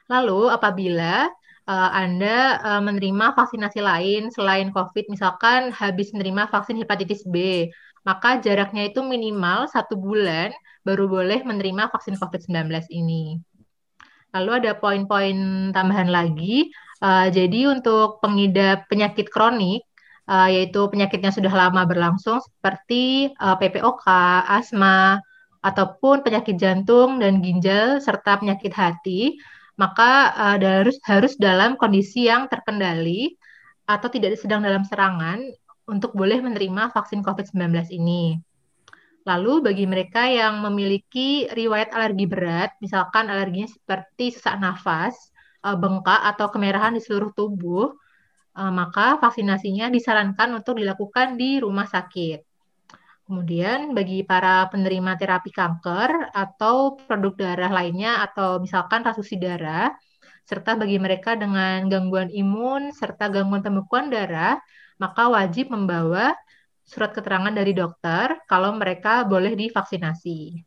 Lalu 0.07 0.47
apabila 0.47 1.27
uh, 1.67 1.91
Anda 1.93 2.57
uh, 2.63 2.81
menerima 2.81 3.36
vaksinasi 3.36 3.79
lain 3.83 4.31
selain 4.31 4.71
COVID, 4.71 5.12
misalkan 5.12 5.69
habis 5.75 6.15
menerima 6.15 6.50
vaksin 6.50 6.79
hepatitis 6.79 7.27
B, 7.27 7.67
maka 8.07 8.39
jaraknya 8.39 8.88
itu 8.88 9.03
minimal 9.03 9.67
satu 9.67 10.00
bulan 10.00 10.55
baru 10.88 11.12
boleh 11.12 11.43
menerima 11.43 11.91
vaksin 11.91 12.15
COVID-19 12.15 12.88
ini. 12.89 13.38
Lalu 14.31 14.51
ada 14.63 14.71
poin-poin 14.79 15.69
tambahan 15.75 16.07
lagi. 16.07 16.71
Uh, 17.03 17.29
jadi 17.29 17.69
untuk 17.75 18.24
pengidap 18.24 18.89
penyakit 18.89 19.29
kronik 19.29 19.86
uh, 20.27 20.47
yaitu 20.51 20.81
penyakitnya 20.91 21.29
sudah 21.29 21.51
lama 21.51 21.88
berlangsung 21.88 22.41
seperti 22.43 23.31
uh, 23.38 23.55
PPOK, 23.59 24.05
asma, 24.47 25.19
ataupun 25.63 26.21
penyakit 26.21 26.55
jantung 26.59 27.19
dan 27.19 27.43
ginjal 27.43 28.00
serta 28.00 28.39
penyakit 28.39 28.71
hati, 28.71 29.36
maka 29.77 30.34
uh, 30.57 30.89
harus 31.05 31.34
dalam 31.38 31.77
kondisi 31.77 32.25
yang 32.25 32.50
terkendali 32.50 33.38
atau 33.86 34.10
tidak 34.10 34.36
sedang 34.41 34.65
dalam 34.65 34.84
serangan 34.84 35.39
untuk 35.88 36.12
boleh 36.12 36.43
menerima 36.43 36.91
vaksin 36.91 37.24
COVID-19 37.24 37.93
ini. 37.96 38.41
Lalu 39.24 39.63
bagi 39.63 39.86
mereka 39.88 40.27
yang 40.27 40.60
memiliki 40.63 41.48
riwayat 41.51 41.96
alergi 41.96 42.25
berat, 42.27 42.75
misalkan 42.84 43.31
alerginya 43.31 43.72
seperti 43.72 44.36
sesak 44.36 44.60
nafas, 44.60 45.15
bengkak 45.75 46.22
atau 46.36 46.48
kemerahan 46.48 46.96
di 46.96 47.03
seluruh 47.03 47.36
tubuh, 47.36 47.91
uh, 48.55 48.72
maka 48.72 49.19
vaksinasinya 49.19 49.91
disarankan 49.91 50.55
untuk 50.55 50.79
dilakukan 50.79 51.36
di 51.36 51.60
rumah 51.60 51.84
sakit. 51.84 52.46
Kemudian 53.27 53.91
bagi 53.91 54.24
para 54.24 54.72
penerima 54.72 55.19
terapi 55.19 55.51
kanker 55.51 56.31
atau 56.31 56.96
produk 56.96 57.36
darah 57.36 57.72
lainnya 57.75 58.24
atau 58.24 58.63
misalkan 58.63 59.03
transfusi 59.03 59.36
darah, 59.36 59.91
serta 60.48 60.79
bagi 60.79 60.96
mereka 60.96 61.36
dengan 61.36 61.91
gangguan 61.91 62.31
imun 62.31 62.96
serta 62.96 63.27
gangguan 63.27 63.60
pembekuan 63.60 64.07
darah, 64.07 64.55
maka 64.96 65.27
wajib 65.27 65.75
membawa 65.75 66.31
surat 66.88 67.12
keterangan 67.12 67.51
dari 67.51 67.75
dokter 67.75 68.39
kalau 68.48 68.72
mereka 68.79 69.27
boleh 69.27 69.60
divaksinasi. 69.60 70.63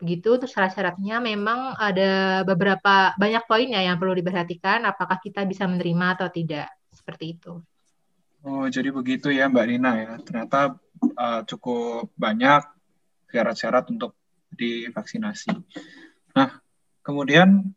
Begitu 0.00 0.40
untuk 0.40 0.48
syarat-syaratnya 0.48 1.20
memang 1.20 1.76
ada 1.76 2.42
beberapa 2.48 3.12
banyak 3.20 3.44
poinnya 3.44 3.84
yang 3.84 4.00
perlu 4.00 4.16
diperhatikan 4.16 4.88
apakah 4.88 5.20
kita 5.20 5.44
bisa 5.44 5.68
menerima 5.68 6.16
atau 6.16 6.32
tidak 6.32 6.72
seperti 6.88 7.36
itu. 7.36 7.60
Oh, 8.44 8.68
jadi 8.68 8.92
begitu 8.92 9.32
ya 9.32 9.48
Mbak 9.48 9.66
Nina 9.72 9.92
ya. 9.96 10.12
Ternyata 10.20 10.76
uh, 11.16 11.40
cukup 11.48 12.12
banyak 12.12 12.60
syarat-syarat 13.32 13.88
untuk 13.88 14.12
divaksinasi. 14.52 15.50
Nah, 16.36 16.60
kemudian 17.00 17.72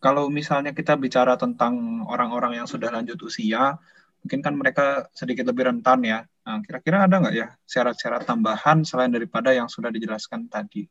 kalau 0.00 0.32
misalnya 0.32 0.72
kita 0.72 0.96
bicara 0.96 1.36
tentang 1.36 2.02
orang-orang 2.08 2.64
yang 2.64 2.66
sudah 2.66 2.88
lanjut 2.88 3.20
usia, 3.20 3.76
mungkin 4.24 4.40
kan 4.40 4.54
mereka 4.56 5.12
sedikit 5.12 5.44
lebih 5.52 5.68
rentan 5.68 6.00
ya. 6.00 6.24
Nah, 6.48 6.64
kira-kira 6.64 7.04
ada 7.04 7.20
nggak 7.20 7.36
ya 7.36 7.52
syarat-syarat 7.68 8.24
tambahan 8.24 8.82
selain 8.88 9.12
daripada 9.12 9.52
yang 9.52 9.68
sudah 9.68 9.92
dijelaskan 9.92 10.48
tadi? 10.48 10.88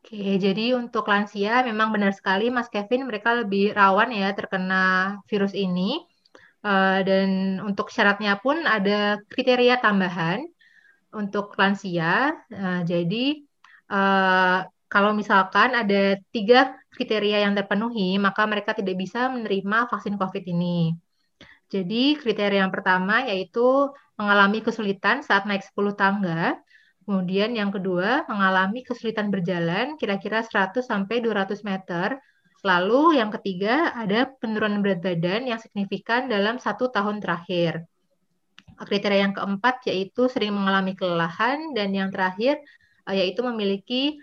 Oke, 0.00 0.40
jadi 0.40 0.74
untuk 0.74 1.06
lansia 1.06 1.60
memang 1.60 1.92
benar 1.92 2.16
sekali 2.16 2.48
Mas 2.48 2.72
Kevin 2.72 3.04
mereka 3.04 3.36
lebih 3.36 3.76
rawan 3.76 4.10
ya 4.10 4.32
terkena 4.32 5.20
virus 5.28 5.52
ini. 5.52 6.09
Uh, 6.60 7.00
dan 7.08 7.56
untuk 7.64 7.88
syaratnya 7.88 8.36
pun 8.36 8.68
ada 8.68 9.16
kriteria 9.32 9.80
tambahan 9.80 10.44
untuk 11.16 11.56
lansia. 11.56 12.36
Uh, 12.52 12.84
jadi 12.84 13.40
uh, 13.88 14.68
kalau 14.90 15.16
misalkan 15.16 15.72
ada 15.72 16.20
tiga 16.34 16.76
kriteria 16.92 17.46
yang 17.48 17.54
terpenuhi, 17.56 18.18
maka 18.20 18.44
mereka 18.44 18.76
tidak 18.76 18.98
bisa 18.98 19.30
menerima 19.32 19.88
vaksin 19.88 20.18
COVID 20.20 20.44
ini. 20.50 20.92
Jadi 21.70 22.18
kriteria 22.18 22.66
yang 22.66 22.74
pertama 22.74 23.22
yaitu 23.24 23.88
mengalami 24.18 24.58
kesulitan 24.60 25.22
saat 25.22 25.46
naik 25.46 25.62
10 25.62 25.94
tangga. 25.94 26.58
Kemudian 27.06 27.54
yang 27.56 27.70
kedua, 27.72 28.26
mengalami 28.26 28.82
kesulitan 28.84 29.30
berjalan 29.32 29.94
kira-kira 29.96 30.42
100 30.44 30.84
sampai 30.84 31.22
200 31.22 31.62
meter 31.64 32.18
Lalu 32.60 33.16
yang 33.16 33.32
ketiga 33.32 33.96
ada 33.96 34.28
penurunan 34.28 34.84
berat 34.84 35.00
badan 35.00 35.48
yang 35.48 35.56
signifikan 35.56 36.28
dalam 36.28 36.60
satu 36.60 36.92
tahun 36.92 37.24
terakhir. 37.24 37.88
Kriteria 38.80 39.28
yang 39.28 39.34
keempat 39.36 39.84
yaitu 39.88 40.28
sering 40.28 40.56
mengalami 40.56 40.96
kelelahan 40.96 41.72
dan 41.76 41.92
yang 41.92 42.08
terakhir 42.08 42.60
eh, 43.08 43.16
yaitu 43.16 43.40
memiliki 43.44 44.20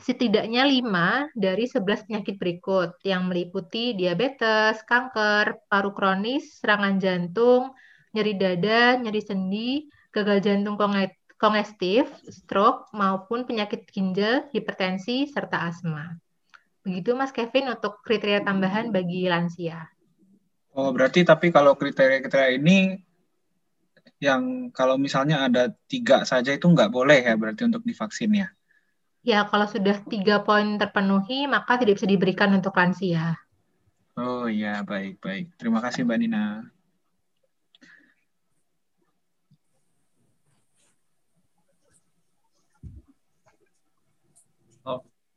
setidaknya 0.00 0.64
5 0.64 1.36
dari 1.36 1.64
11 1.68 2.08
penyakit 2.08 2.36
berikut 2.40 2.96
yang 3.04 3.28
meliputi 3.28 3.92
diabetes, 3.92 4.80
kanker, 4.88 5.60
paru 5.68 5.92
kronis, 5.92 6.58
serangan 6.60 6.96
jantung, 6.96 7.72
nyeri 8.16 8.34
dada, 8.36 8.96
nyeri 9.00 9.20
sendi, 9.20 9.70
gagal 10.12 10.44
jantung 10.44 10.76
kongestif, 11.40 12.08
stroke, 12.28 12.88
maupun 12.92 13.48
penyakit 13.48 13.88
ginjal, 13.88 14.48
hipertensi, 14.52 15.28
serta 15.28 15.68
asma. 15.68 16.21
Begitu 16.82 17.14
Mas 17.14 17.30
Kevin 17.30 17.70
untuk 17.70 18.02
kriteria 18.02 18.42
tambahan 18.42 18.90
bagi 18.90 19.30
lansia. 19.30 19.86
Oh, 20.74 20.90
berarti 20.90 21.22
tapi 21.22 21.54
kalau 21.54 21.78
kriteria-kriteria 21.78 22.58
ini 22.58 22.98
yang 24.22 24.70
kalau 24.74 24.98
misalnya 24.98 25.46
ada 25.46 25.70
tiga 25.86 26.22
saja 26.26 26.54
itu 26.54 26.66
nggak 26.66 26.90
boleh 26.90 27.22
ya 27.22 27.34
berarti 27.38 27.66
untuk 27.66 27.86
divaksin 27.86 28.34
ya? 28.34 28.48
Ya, 29.22 29.46
kalau 29.46 29.70
sudah 29.70 30.02
tiga 30.10 30.42
poin 30.42 30.78
terpenuhi 30.78 31.46
maka 31.46 31.78
tidak 31.78 32.02
bisa 32.02 32.10
diberikan 32.10 32.50
untuk 32.50 32.74
lansia. 32.74 33.38
Oh 34.18 34.50
iya, 34.50 34.82
baik, 34.82 35.22
baik. 35.22 35.54
Terima 35.56 35.78
kasih 35.78 36.02
Mbak 36.02 36.18
Nina. 36.18 36.66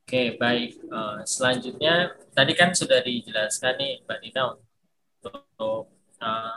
Oke, 0.06 0.38
baik. 0.38 0.86
Uh, 0.86 1.18
selanjutnya, 1.26 2.14
tadi 2.30 2.54
kan 2.54 2.70
sudah 2.70 3.02
dijelaskan 3.02 3.74
nih 3.74 4.06
Mbak 4.06 4.18
Dina 4.22 4.54
untuk 4.54 5.90
uh, 6.22 6.56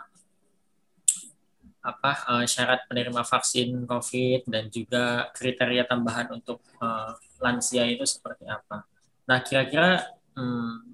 apa 1.81 2.11
uh, 2.29 2.45
syarat 2.45 2.85
penerima 2.85 3.25
vaksin 3.25 3.89
COVID 3.89 4.53
dan 4.53 4.69
juga 4.69 5.33
kriteria 5.33 5.81
tambahan 5.89 6.29
untuk 6.29 6.61
uh, 6.77 7.17
lansia 7.41 7.89
itu 7.89 8.05
seperti 8.05 8.45
apa. 8.45 8.85
Nah, 9.25 9.41
kira-kira 9.41 10.05
um, 10.37 10.85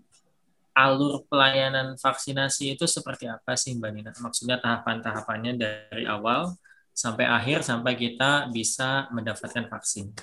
alur 0.72 1.28
pelayanan 1.28 2.00
vaksinasi 2.00 2.80
itu 2.80 2.88
seperti 2.88 3.28
apa 3.28 3.60
sih 3.60 3.76
Mbak 3.76 3.92
Nina? 3.92 4.12
Maksudnya 4.16 4.64
tahapan-tahapannya 4.64 5.60
dari 5.60 6.08
awal 6.08 6.56
sampai 6.96 7.28
akhir 7.28 7.68
sampai 7.68 8.00
kita 8.00 8.48
bisa 8.48 9.12
mendapatkan 9.12 9.68
vaksin. 9.68 10.16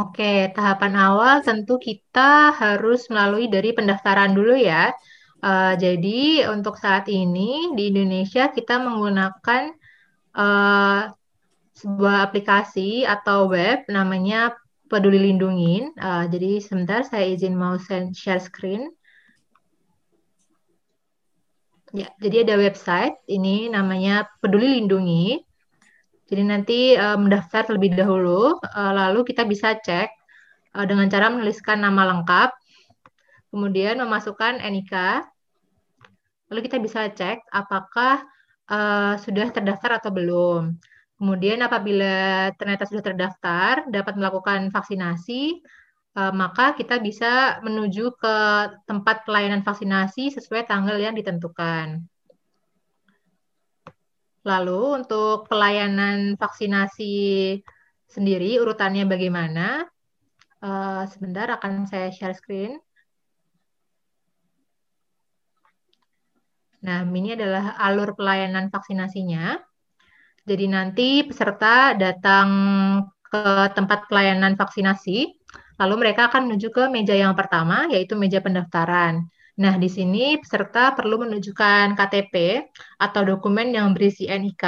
Oke, 0.00 0.48
tahapan 0.56 0.96
awal 0.96 1.44
tentu 1.44 1.76
kita 1.76 2.56
harus 2.56 3.04
melalui 3.12 3.52
dari 3.52 3.76
pendaftaran 3.76 4.32
dulu 4.32 4.56
ya. 4.56 4.96
Uh, 5.44 5.76
jadi 5.76 6.48
untuk 6.48 6.80
saat 6.80 7.04
ini 7.12 7.76
di 7.76 7.92
Indonesia 7.92 8.48
kita 8.48 8.80
menggunakan 8.80 9.76
uh, 10.32 11.12
sebuah 11.76 12.16
aplikasi 12.32 13.04
atau 13.04 13.52
web 13.52 13.84
namanya 13.92 14.56
Peduli 14.88 15.20
Lindungi. 15.20 15.92
Uh, 16.00 16.24
jadi 16.32 16.64
sebentar 16.64 17.04
saya 17.04 17.28
izin 17.36 17.52
mau 17.52 17.76
share 18.16 18.40
screen. 18.40 18.88
Ya, 21.92 22.08
jadi 22.24 22.48
ada 22.48 22.56
website 22.56 23.20
ini 23.28 23.68
namanya 23.68 24.24
Peduli 24.40 24.80
Lindungi. 24.80 25.44
Jadi 26.30 26.42
nanti 26.46 26.80
uh, 26.94 27.18
mendaftar 27.18 27.66
terlebih 27.66 27.98
dahulu, 27.98 28.54
uh, 28.62 28.92
lalu 28.94 29.26
kita 29.26 29.42
bisa 29.42 29.74
cek 29.74 30.14
uh, 30.78 30.86
dengan 30.86 31.10
cara 31.10 31.26
menuliskan 31.26 31.82
nama 31.82 32.06
lengkap, 32.14 32.54
kemudian 33.50 33.98
memasukkan 33.98 34.62
NIK, 34.62 35.26
lalu 36.54 36.60
kita 36.70 36.78
bisa 36.78 37.10
cek 37.10 37.42
apakah 37.50 38.22
uh, 38.70 39.18
sudah 39.18 39.50
terdaftar 39.50 39.98
atau 39.98 40.14
belum. 40.14 40.78
Kemudian 41.18 41.60
apabila 41.66 42.48
ternyata 42.54 42.86
sudah 42.86 43.04
terdaftar, 43.04 43.90
dapat 43.90 44.14
melakukan 44.14 44.70
vaksinasi, 44.70 45.60
uh, 46.14 46.30
maka 46.30 46.78
kita 46.78 47.02
bisa 47.02 47.58
menuju 47.66 48.14
ke 48.14 48.36
tempat 48.86 49.26
pelayanan 49.26 49.66
vaksinasi 49.66 50.30
sesuai 50.30 50.70
tanggal 50.70 50.94
yang 50.94 51.18
ditentukan. 51.18 52.06
Lalu 54.50 55.06
untuk 55.06 55.46
pelayanan 55.46 56.34
vaksinasi 56.34 57.14
sendiri 58.10 58.58
urutannya 58.58 59.06
bagaimana? 59.06 59.86
Uh, 60.58 61.06
sebentar 61.06 61.46
akan 61.54 61.86
saya 61.86 62.10
share 62.10 62.34
screen. 62.34 62.82
Nah, 66.82 67.06
ini 67.06 67.38
adalah 67.38 67.78
alur 67.78 68.18
pelayanan 68.18 68.74
vaksinasinya. 68.74 69.54
Jadi 70.42 70.66
nanti 70.66 71.22
peserta 71.22 71.94
datang 71.94 72.48
ke 73.22 73.70
tempat 73.78 74.10
pelayanan 74.10 74.58
vaksinasi, 74.58 75.18
lalu 75.78 75.94
mereka 75.94 76.26
akan 76.26 76.50
menuju 76.50 76.74
ke 76.74 76.90
meja 76.90 77.14
yang 77.14 77.38
pertama, 77.38 77.86
yaitu 77.86 78.18
meja 78.18 78.42
pendaftaran. 78.42 79.30
Nah, 79.60 79.76
di 79.76 79.92
sini 79.92 80.40
peserta 80.40 80.96
perlu 80.96 81.20
menunjukkan 81.20 81.92
KTP 81.92 82.64
atau 82.96 83.22
dokumen 83.28 83.76
yang 83.76 83.92
berisi 83.92 84.24
NIK. 84.24 84.64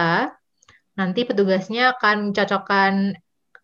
Nanti 1.01 1.25
petugasnya 1.25 1.97
akan 1.97 2.29
mencocokkan 2.29 3.17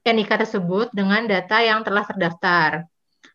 NIK 0.09 0.31
tersebut 0.49 0.89
dengan 0.97 1.29
data 1.29 1.61
yang 1.61 1.85
telah 1.85 2.09
terdaftar. 2.09 2.89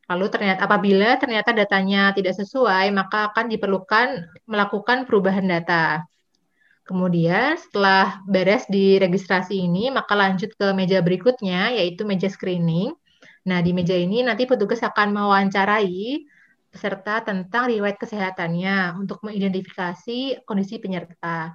Lalu 0.09 0.25
ternyata 0.33 0.65
apabila 0.65 1.21
ternyata 1.21 1.53
datanya 1.53 2.17
tidak 2.17 2.33
sesuai, 2.33 2.89
maka 2.89 3.29
akan 3.29 3.45
diperlukan 3.53 4.07
melakukan 4.49 5.05
perubahan 5.05 5.45
data. 5.45 6.01
Kemudian 6.89 7.61
setelah 7.61 8.25
beres 8.25 8.65
di 8.67 8.97
registrasi 8.97 9.69
ini, 9.69 9.93
maka 9.93 10.17
lanjut 10.17 10.49
ke 10.57 10.73
meja 10.73 10.97
berikutnya, 10.99 11.77
yaitu 11.77 12.09
meja 12.09 12.27
screening. 12.27 12.91
Nah, 13.45 13.61
di 13.61 13.71
meja 13.71 13.93
ini 13.93 14.25
nanti 14.25 14.49
petugas 14.49 14.81
akan 14.81 15.13
mewawancarai 15.13 16.25
peserta 16.73 17.21
tentang 17.21 17.69
riwayat 17.69 18.01
kesehatannya 18.01 18.97
untuk 18.97 19.21
mengidentifikasi 19.21 20.41
kondisi 20.49 20.81
penyerta. 20.81 21.53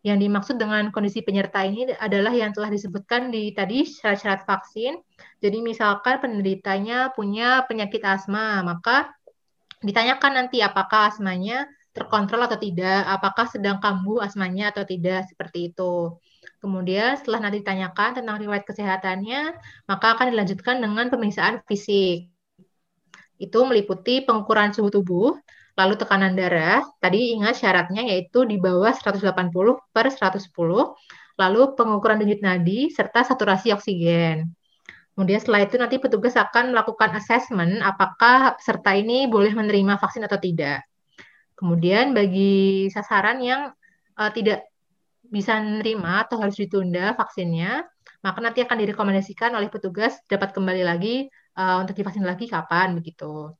Yang 0.00 0.18
dimaksud 0.24 0.56
dengan 0.56 0.88
kondisi 0.88 1.20
penyerta 1.20 1.64
ini 1.64 1.92
adalah 1.96 2.32
yang 2.32 2.52
telah 2.52 2.72
disebutkan 2.72 3.28
di 3.28 3.52
tadi 3.52 3.84
syarat-syarat 3.84 4.48
vaksin. 4.48 5.00
Jadi 5.40 5.60
misalkan 5.60 6.20
penderitanya 6.20 7.12
punya 7.12 7.64
penyakit 7.68 8.00
asma, 8.04 8.64
maka 8.64 9.12
ditanyakan 9.84 10.44
nanti 10.44 10.64
apakah 10.64 11.12
asmanya 11.12 11.68
terkontrol 11.96 12.44
atau 12.44 12.58
tidak, 12.58 13.04
apakah 13.06 13.46
sedang 13.48 13.80
kambuh 13.80 14.24
asmanya 14.24 14.72
atau 14.72 14.84
tidak, 14.84 15.24
seperti 15.28 15.72
itu. 15.72 16.16
Kemudian 16.60 17.16
setelah 17.16 17.48
nanti 17.48 17.64
ditanyakan 17.64 18.20
tentang 18.20 18.36
riwayat 18.40 18.64
kesehatannya, 18.68 19.56
maka 19.88 20.06
akan 20.16 20.26
dilanjutkan 20.32 20.84
dengan 20.84 21.08
pemeriksaan 21.08 21.64
fisik 21.64 22.33
itu 23.38 23.58
meliputi 23.66 24.22
pengukuran 24.22 24.70
suhu 24.70 24.90
tubuh, 24.92 25.34
lalu 25.74 25.94
tekanan 25.98 26.38
darah. 26.38 26.82
Tadi 27.02 27.34
ingat 27.34 27.58
syaratnya 27.58 28.06
yaitu 28.06 28.46
di 28.46 28.56
bawah 28.58 28.94
180 28.94 29.24
per 29.90 30.06
110, 30.10 30.46
lalu 31.38 31.62
pengukuran 31.74 32.22
denyut 32.22 32.40
nadi, 32.42 32.90
serta 32.94 33.26
saturasi 33.26 33.74
oksigen. 33.74 34.54
Kemudian 35.14 35.38
setelah 35.38 35.62
itu 35.62 35.78
nanti 35.78 36.02
petugas 36.02 36.34
akan 36.34 36.74
melakukan 36.74 37.14
assessment 37.14 37.78
apakah 37.86 38.58
peserta 38.58 38.98
ini 38.98 39.30
boleh 39.30 39.54
menerima 39.54 39.94
vaksin 40.02 40.26
atau 40.26 40.42
tidak. 40.42 40.82
Kemudian 41.54 42.10
bagi 42.10 42.90
sasaran 42.90 43.38
yang 43.38 43.70
uh, 44.18 44.30
tidak 44.34 44.66
bisa 45.22 45.54
menerima 45.62 46.26
atau 46.26 46.42
harus 46.42 46.58
ditunda 46.58 47.14
vaksinnya, 47.14 47.86
maka 48.26 48.38
nanti 48.42 48.66
akan 48.66 48.74
direkomendasikan 48.74 49.54
oleh 49.54 49.70
petugas 49.70 50.18
dapat 50.26 50.50
kembali 50.50 50.82
lagi 50.82 51.30
uh, 51.58 51.76
untuk 51.82 51.94
divaksin 51.98 52.26
lagi 52.26 52.46
kapan 52.50 52.94
begitu. 52.98 53.54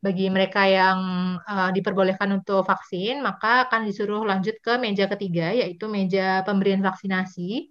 Bagi 0.00 0.32
mereka 0.32 0.64
yang 0.64 0.98
uh, 1.44 1.70
diperbolehkan 1.76 2.40
untuk 2.40 2.64
vaksin, 2.64 3.20
maka 3.20 3.68
akan 3.68 3.84
disuruh 3.84 4.24
lanjut 4.24 4.56
ke 4.64 4.80
meja 4.80 5.04
ketiga, 5.12 5.52
yaitu 5.52 5.84
meja 5.92 6.40
pemberian 6.48 6.80
vaksinasi. 6.80 7.68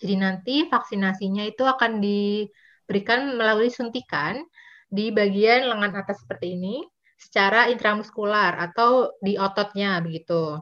Jadi 0.00 0.14
nanti 0.16 0.54
vaksinasinya 0.64 1.44
itu 1.44 1.64
akan 1.64 2.00
diberikan 2.00 3.36
melalui 3.36 3.68
suntikan 3.68 4.40
di 4.88 5.12
bagian 5.12 5.68
lengan 5.68 5.92
atas 6.00 6.24
seperti 6.24 6.56
ini, 6.56 6.80
secara 7.16 7.68
intramuskular 7.68 8.56
atau 8.56 9.12
di 9.20 9.36
ototnya 9.36 10.00
begitu. 10.00 10.60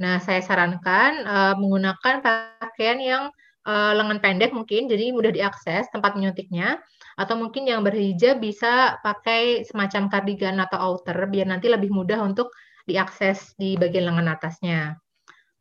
Nah, 0.00 0.18
saya 0.18 0.40
sarankan 0.40 1.12
uh, 1.24 1.54
menggunakan 1.60 2.24
pakaian 2.24 2.98
yang 2.98 3.24
uh, 3.66 3.92
lengan 3.94 4.18
pendek 4.18 4.50
mungkin, 4.54 4.90
jadi 4.90 5.10
mudah 5.14 5.32
diakses 5.34 5.88
tempat 5.90 6.14
menyuntiknya 6.18 6.82
atau 7.18 7.36
mungkin 7.36 7.68
yang 7.68 7.84
berhijab 7.84 8.40
bisa 8.40 8.96
pakai 9.04 9.68
semacam 9.68 10.08
kardigan 10.08 10.56
atau 10.58 10.80
outer 10.80 11.28
biar 11.28 11.44
nanti 11.44 11.68
lebih 11.68 11.92
mudah 11.92 12.18
untuk 12.24 12.50
diakses 12.88 13.52
di 13.60 13.76
bagian 13.76 14.08
lengan 14.08 14.32
atasnya. 14.32 14.96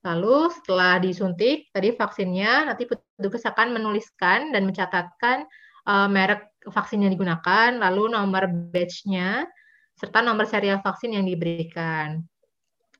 Lalu 0.01 0.49
setelah 0.49 0.97
disuntik 0.97 1.69
tadi 1.69 1.93
vaksinnya 1.93 2.73
nanti 2.73 2.89
petugas 2.89 3.45
akan 3.45 3.77
menuliskan 3.77 4.49
dan 4.49 4.65
mencatatkan 4.65 5.45
uh, 5.85 6.09
merek 6.09 6.49
vaksin 6.65 7.05
yang 7.05 7.13
digunakan, 7.13 7.77
lalu 7.77 8.09
nomor 8.09 8.49
batch-nya 8.73 9.45
serta 9.93 10.25
nomor 10.25 10.49
serial 10.49 10.81
vaksin 10.81 11.13
yang 11.13 11.25
diberikan. 11.29 12.25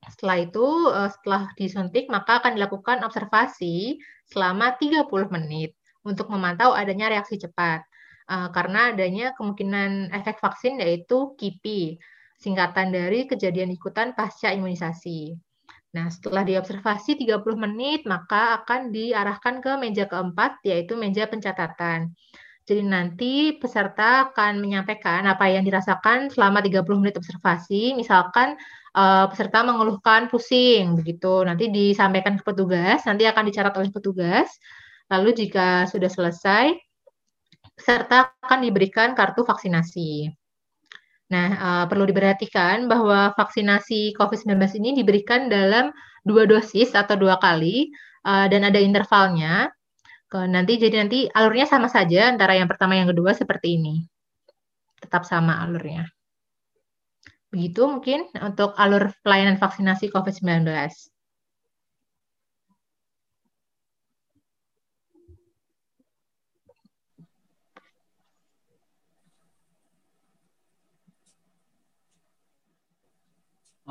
Setelah 0.02 0.38
itu, 0.42 0.68
uh, 0.90 1.10
setelah 1.14 1.54
disuntik, 1.54 2.10
maka 2.10 2.42
akan 2.42 2.58
dilakukan 2.58 3.06
observasi 3.06 4.02
selama 4.26 4.74
30 4.82 5.06
menit 5.30 5.78
untuk 6.02 6.34
memantau 6.34 6.74
adanya 6.74 7.14
reaksi 7.14 7.38
cepat 7.38 7.86
uh, 8.32 8.50
karena 8.50 8.96
adanya 8.96 9.36
kemungkinan 9.38 10.10
efek 10.16 10.42
vaksin 10.42 10.82
yaitu 10.82 11.36
KIPI, 11.38 12.02
singkatan 12.40 12.90
dari 12.90 13.30
kejadian 13.30 13.70
ikutan 13.70 14.18
pasca 14.18 14.50
imunisasi. 14.50 15.36
Nah, 15.92 16.08
setelah 16.08 16.48
diobservasi 16.48 17.20
30 17.20 17.44
menit, 17.60 18.08
maka 18.08 18.64
akan 18.64 18.96
diarahkan 18.96 19.60
ke 19.60 19.76
meja 19.76 20.08
keempat, 20.08 20.64
yaitu 20.64 20.96
meja 20.96 21.28
pencatatan. 21.28 22.16
Jadi 22.64 22.82
nanti 22.88 23.34
peserta 23.60 24.32
akan 24.32 24.64
menyampaikan 24.64 25.28
apa 25.28 25.52
yang 25.52 25.68
dirasakan 25.68 26.32
selama 26.32 26.64
30 26.64 27.02
menit 27.04 27.20
observasi. 27.20 27.92
Misalkan 28.00 28.56
uh, 28.96 29.26
peserta 29.32 29.64
mengeluhkan 29.64 30.28
pusing, 30.28 31.00
begitu. 31.00 31.44
Nanti 31.48 31.72
disampaikan 31.72 32.40
ke 32.40 32.44
petugas, 32.44 33.04
nanti 33.08 33.24
akan 33.28 33.44
dicatat 33.48 33.74
oleh 33.76 33.92
petugas. 33.92 34.48
Lalu 35.12 35.36
jika 35.36 35.88
sudah 35.92 36.08
selesai, 36.08 36.76
serta 37.76 38.32
akan 38.44 38.60
diberikan 38.64 39.12
kartu 39.16 39.44
vaksinasi. 39.44 40.32
Nah, 41.32 41.48
uh, 41.56 41.86
perlu 41.88 42.08
diperhatikan 42.12 42.92
bahwa 42.92 43.32
vaksinasi 43.40 44.16
COVID-19 44.20 44.80
ini 44.84 44.90
diberikan 45.00 45.48
dalam 45.48 45.96
dua 46.28 46.44
dosis 46.44 46.92
atau 46.92 47.16
dua 47.16 47.40
kali 47.40 47.88
uh, 48.28 48.48
dan 48.52 48.68
ada 48.68 48.80
intervalnya. 48.80 49.72
Nanti 50.32 50.80
jadi 50.80 51.04
nanti 51.04 51.28
alurnya 51.28 51.68
sama 51.68 51.92
saja 51.92 52.32
antara 52.32 52.56
yang 52.56 52.72
pertama 52.72 52.96
yang 52.96 53.12
kedua 53.12 53.36
seperti 53.36 53.76
ini. 53.76 54.08
tetap 55.02 55.26
sama 55.26 55.58
alurnya. 55.66 56.06
Begitu 57.52 57.84
mungkin 57.84 58.32
untuk 58.40 58.72
alur 58.80 59.12
pelayanan 59.28 59.60
vaksinasi 59.60 60.08
COVID-19. 60.08 60.64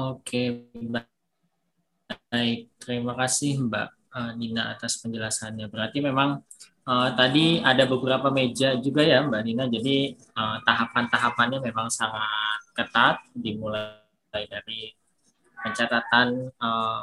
Oke, 0.01 0.65
baik. 2.33 2.61
Terima 2.81 3.13
kasih 3.13 3.61
Mbak 3.69 3.89
eh, 4.17 4.33
Nina 4.41 4.73
atas 4.73 4.97
penjelasannya. 5.05 5.69
Berarti 5.69 6.01
memang 6.01 6.41
uh, 6.87 7.09
tadi 7.17 7.61
ada 7.61 7.85
beberapa 7.85 8.31
meja 8.33 8.79
juga 8.79 9.05
ya 9.05 9.25
Mbak 9.27 9.43
Nina. 9.45 9.65
Jadi 9.69 10.15
uh, 10.37 10.57
tahapan-tahapannya 10.65 11.59
memang 11.61 11.89
sangat 11.93 12.61
ketat, 12.73 13.21
dimulai 13.37 14.01
dari 14.49 14.95
pencatatan 15.61 16.49
uh, 16.57 17.03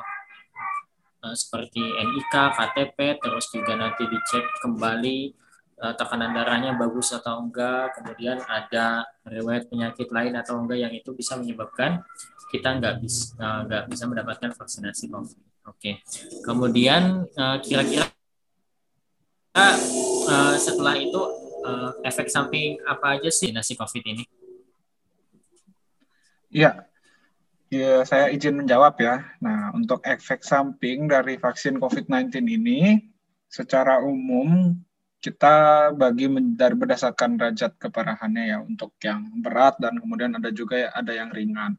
uh, 1.21 1.35
seperti 1.35 1.83
NIK, 1.83 2.33
KTP, 2.33 2.97
terus 3.21 3.45
juga 3.53 3.77
nanti 3.77 4.09
dicek 4.09 4.45
kembali 4.63 5.17
uh, 5.83 5.93
tekanan 5.93 6.33
darahnya 6.33 6.73
bagus 6.73 7.13
atau 7.13 7.43
enggak, 7.45 7.93
kemudian 8.01 8.41
ada 8.49 9.05
riwayat 9.27 9.69
penyakit 9.69 10.09
lain 10.09 10.33
atau 10.33 10.57
enggak 10.57 10.79
yang 10.81 10.93
itu 10.93 11.13
bisa 11.13 11.37
menyebabkan 11.37 12.01
kita 12.47 12.79
nggak 12.79 13.03
bisa 13.03 13.35
nggak 13.67 13.91
bisa 13.91 14.07
mendapatkan 14.07 14.55
vaksinasi 14.55 15.11
COVID. 15.11 15.39
Oke, 15.67 15.75
okay. 15.75 15.93
kemudian 16.47 17.27
uh, 17.35 17.59
kira-kira 17.59 18.07
uh, 19.57 20.55
setelah 20.59 20.95
itu 20.97 21.21
uh, 21.65 21.91
efek 22.05 22.29
samping 22.29 22.77
apa 22.85 23.17
aja 23.17 23.29
sih 23.33 23.49
nasi 23.49 23.73
COVID 23.73 24.03
ini? 24.05 24.23
Iya, 26.47 26.87
ya, 27.67 28.05
saya 28.07 28.31
izin 28.31 28.63
menjawab 28.63 28.95
ya. 29.01 29.25
Nah, 29.43 29.75
untuk 29.75 29.99
efek 30.07 30.45
samping 30.45 31.11
dari 31.11 31.35
vaksin 31.35 31.75
COVID-19 31.81 32.39
ini, 32.47 33.03
secara 33.51 33.99
umum 33.99 34.77
kita 35.17 35.89
bagi 35.97 36.29
dari 36.55 36.75
berdasarkan 36.77 37.35
derajat 37.35 37.75
keparahannya 37.81 38.43
ya 38.53 38.57
untuk 38.61 38.93
yang 39.01 39.27
berat 39.41 39.75
dan 39.81 39.97
kemudian 39.97 40.37
ada 40.37 40.53
juga 40.53 40.87
ya, 40.87 40.89
ada 40.95 41.11
yang 41.11 41.33
ringan. 41.33 41.75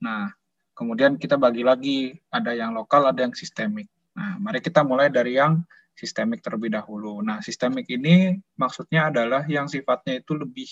Nah, 0.00 0.32
kemudian 0.72 1.20
kita 1.20 1.36
bagi 1.36 1.66
lagi, 1.66 2.16
ada 2.32 2.56
yang 2.56 2.72
lokal, 2.72 3.10
ada 3.10 3.20
yang 3.26 3.34
sistemik. 3.36 3.90
Nah, 4.16 4.40
mari 4.40 4.64
kita 4.64 4.80
mulai 4.80 5.12
dari 5.12 5.36
yang 5.36 5.60
sistemik 5.96 6.44
terlebih 6.44 6.76
dahulu. 6.76 7.24
Nah, 7.24 7.40
sistemik 7.40 7.88
ini 7.88 8.36
maksudnya 8.60 9.08
adalah 9.08 9.48
yang 9.48 9.64
sifatnya 9.66 10.20
itu 10.20 10.36
lebih 10.36 10.68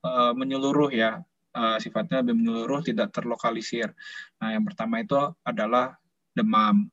uh, 0.00 0.32
menyeluruh 0.32 0.88
ya, 0.88 1.20
uh, 1.52 1.76
sifatnya 1.76 2.24
lebih 2.24 2.40
menyeluruh, 2.40 2.80
tidak 2.80 3.12
terlokalisir. 3.12 3.92
Nah, 4.40 4.56
yang 4.56 4.64
pertama 4.64 5.04
itu 5.04 5.14
adalah 5.44 6.00
demam. 6.32 6.88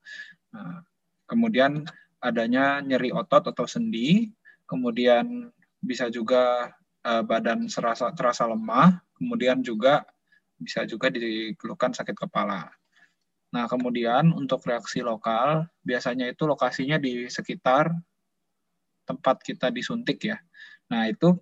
Nah, 0.52 0.84
kemudian 1.24 1.88
adanya 2.20 2.84
nyeri 2.84 3.16
otot 3.16 3.48
atau 3.48 3.64
sendi, 3.64 4.28
kemudian 4.68 5.48
bisa 5.80 6.12
juga 6.12 6.72
uh, 7.08 7.24
badan 7.24 7.72
serasa 7.72 8.12
terasa 8.12 8.44
lemah, 8.44 9.00
kemudian 9.16 9.64
juga 9.64 10.04
bisa 10.60 10.84
juga 10.84 11.12
dikeluhkan 11.12 11.96
sakit 11.96 12.28
kepala. 12.28 12.72
Nah, 13.54 13.70
kemudian 13.70 14.34
untuk 14.34 14.66
reaksi 14.66 15.06
lokal, 15.06 15.70
biasanya 15.86 16.26
itu 16.26 16.50
lokasinya 16.50 16.98
di 16.98 17.30
sekitar 17.30 17.94
tempat 19.06 19.46
kita 19.46 19.70
disuntik 19.70 20.26
ya. 20.26 20.42
Nah, 20.90 21.06
itu 21.06 21.38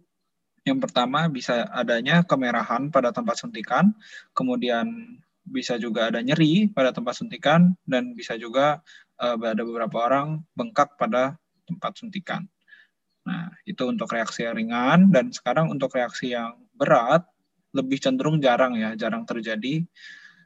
yang 0.68 0.84
pertama 0.84 1.32
bisa 1.32 1.66
adanya 1.72 2.22
kemerahan 2.28 2.92
pada 2.92 3.16
tempat 3.16 3.40
suntikan, 3.40 3.96
kemudian 4.36 5.18
bisa 5.42 5.80
juga 5.80 6.12
ada 6.12 6.20
nyeri 6.20 6.68
pada 6.70 6.92
tempat 6.92 7.16
suntikan, 7.16 7.74
dan 7.88 8.12
bisa 8.12 8.36
juga 8.36 8.84
uh, 9.18 9.38
ada 9.40 9.64
beberapa 9.64 10.04
orang 10.04 10.44
bengkak 10.52 11.00
pada 11.00 11.40
tempat 11.64 11.96
suntikan. 11.96 12.44
Nah, 13.24 13.56
itu 13.64 13.88
untuk 13.88 14.12
reaksi 14.12 14.44
yang 14.44 14.60
ringan, 14.60 15.16
dan 15.16 15.32
sekarang 15.32 15.72
untuk 15.72 15.96
reaksi 15.96 16.36
yang 16.36 16.60
berat, 16.76 17.24
lebih 17.72 18.04
cenderung 18.04 18.44
jarang 18.44 18.76
ya, 18.76 19.00
jarang 19.00 19.24
terjadi 19.24 19.88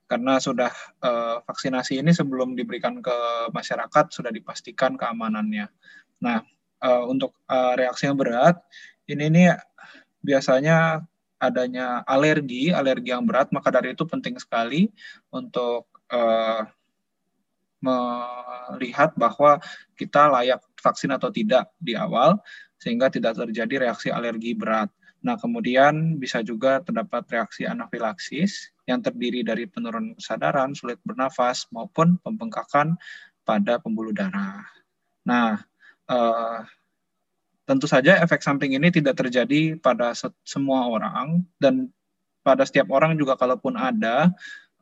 karena 0.05 0.37
sudah 0.37 0.69
uh, 1.01 1.41
vaksinasi 1.45 2.01
ini 2.01 2.13
sebelum 2.13 2.53
diberikan 2.53 3.01
ke 3.01 3.17
masyarakat 3.49 4.13
sudah 4.13 4.29
dipastikan 4.29 4.93
keamanannya. 4.93 5.65
Nah, 6.21 6.45
uh, 6.85 7.03
untuk 7.09 7.33
uh, 7.49 7.73
reaksi 7.73 8.05
yang 8.05 8.17
berat 8.17 8.61
ini 9.09 9.29
nih 9.33 9.57
biasanya 10.21 11.01
adanya 11.41 12.01
alergi, 12.05 12.69
alergi 12.73 13.13
yang 13.13 13.25
berat, 13.25 13.49
maka 13.53 13.73
dari 13.73 13.93
itu 13.93 14.05
penting 14.05 14.37
sekali 14.37 14.89
untuk 15.33 15.89
uh, 16.09 16.65
melihat 17.85 19.13
bahwa 19.13 19.61
kita 19.93 20.29
layak 20.31 20.61
vaksin 20.81 21.13
atau 21.13 21.29
tidak 21.29 21.69
di 21.77 21.93
awal 21.93 22.41
sehingga 22.81 23.13
tidak 23.13 23.37
terjadi 23.37 23.89
reaksi 23.89 24.09
alergi 24.09 24.57
berat. 24.57 24.89
Nah, 25.25 25.37
kemudian 25.37 26.21
bisa 26.21 26.45
juga 26.45 26.81
terdapat 26.81 27.25
reaksi 27.29 27.65
anafilaksis 27.65 28.74
yang 28.85 29.01
terdiri 29.01 29.41
dari 29.41 29.65
penurunan 29.65 30.13
kesadaran, 30.17 30.77
sulit 30.77 31.01
bernafas, 31.01 31.65
maupun 31.73 32.21
pembengkakan 32.21 32.97
pada 33.41 33.81
pembuluh 33.81 34.13
darah. 34.13 34.65
Nah, 35.25 35.57
eh, 36.09 36.59
tentu 37.65 37.89
saja 37.89 38.21
efek 38.21 38.45
samping 38.45 38.77
ini 38.77 38.93
tidak 38.93 39.17
terjadi 39.17 39.77
pada 39.81 40.13
semua 40.45 40.85
orang 40.85 41.41
dan 41.57 41.89
pada 42.45 42.61
setiap 42.61 42.93
orang 42.93 43.17
juga 43.17 43.33
kalaupun 43.33 43.73
ada, 43.73 44.29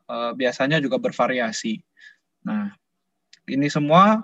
eh, 0.08 0.32
biasanya 0.36 0.84
juga 0.84 1.00
bervariasi. 1.00 1.80
Nah, 2.44 2.76
ini 3.48 3.72
semua 3.72 4.20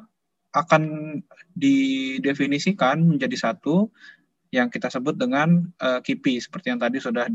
akan 0.50 1.16
didefinisikan 1.54 2.98
menjadi 3.00 3.50
satu 3.50 3.88
yang 4.50 4.66
kita 4.66 4.90
sebut 4.90 5.14
dengan 5.14 5.62
uh, 5.78 6.02
KIPI 6.02 6.42
seperti 6.42 6.74
yang 6.74 6.80
tadi 6.82 6.98
sudah 6.98 7.30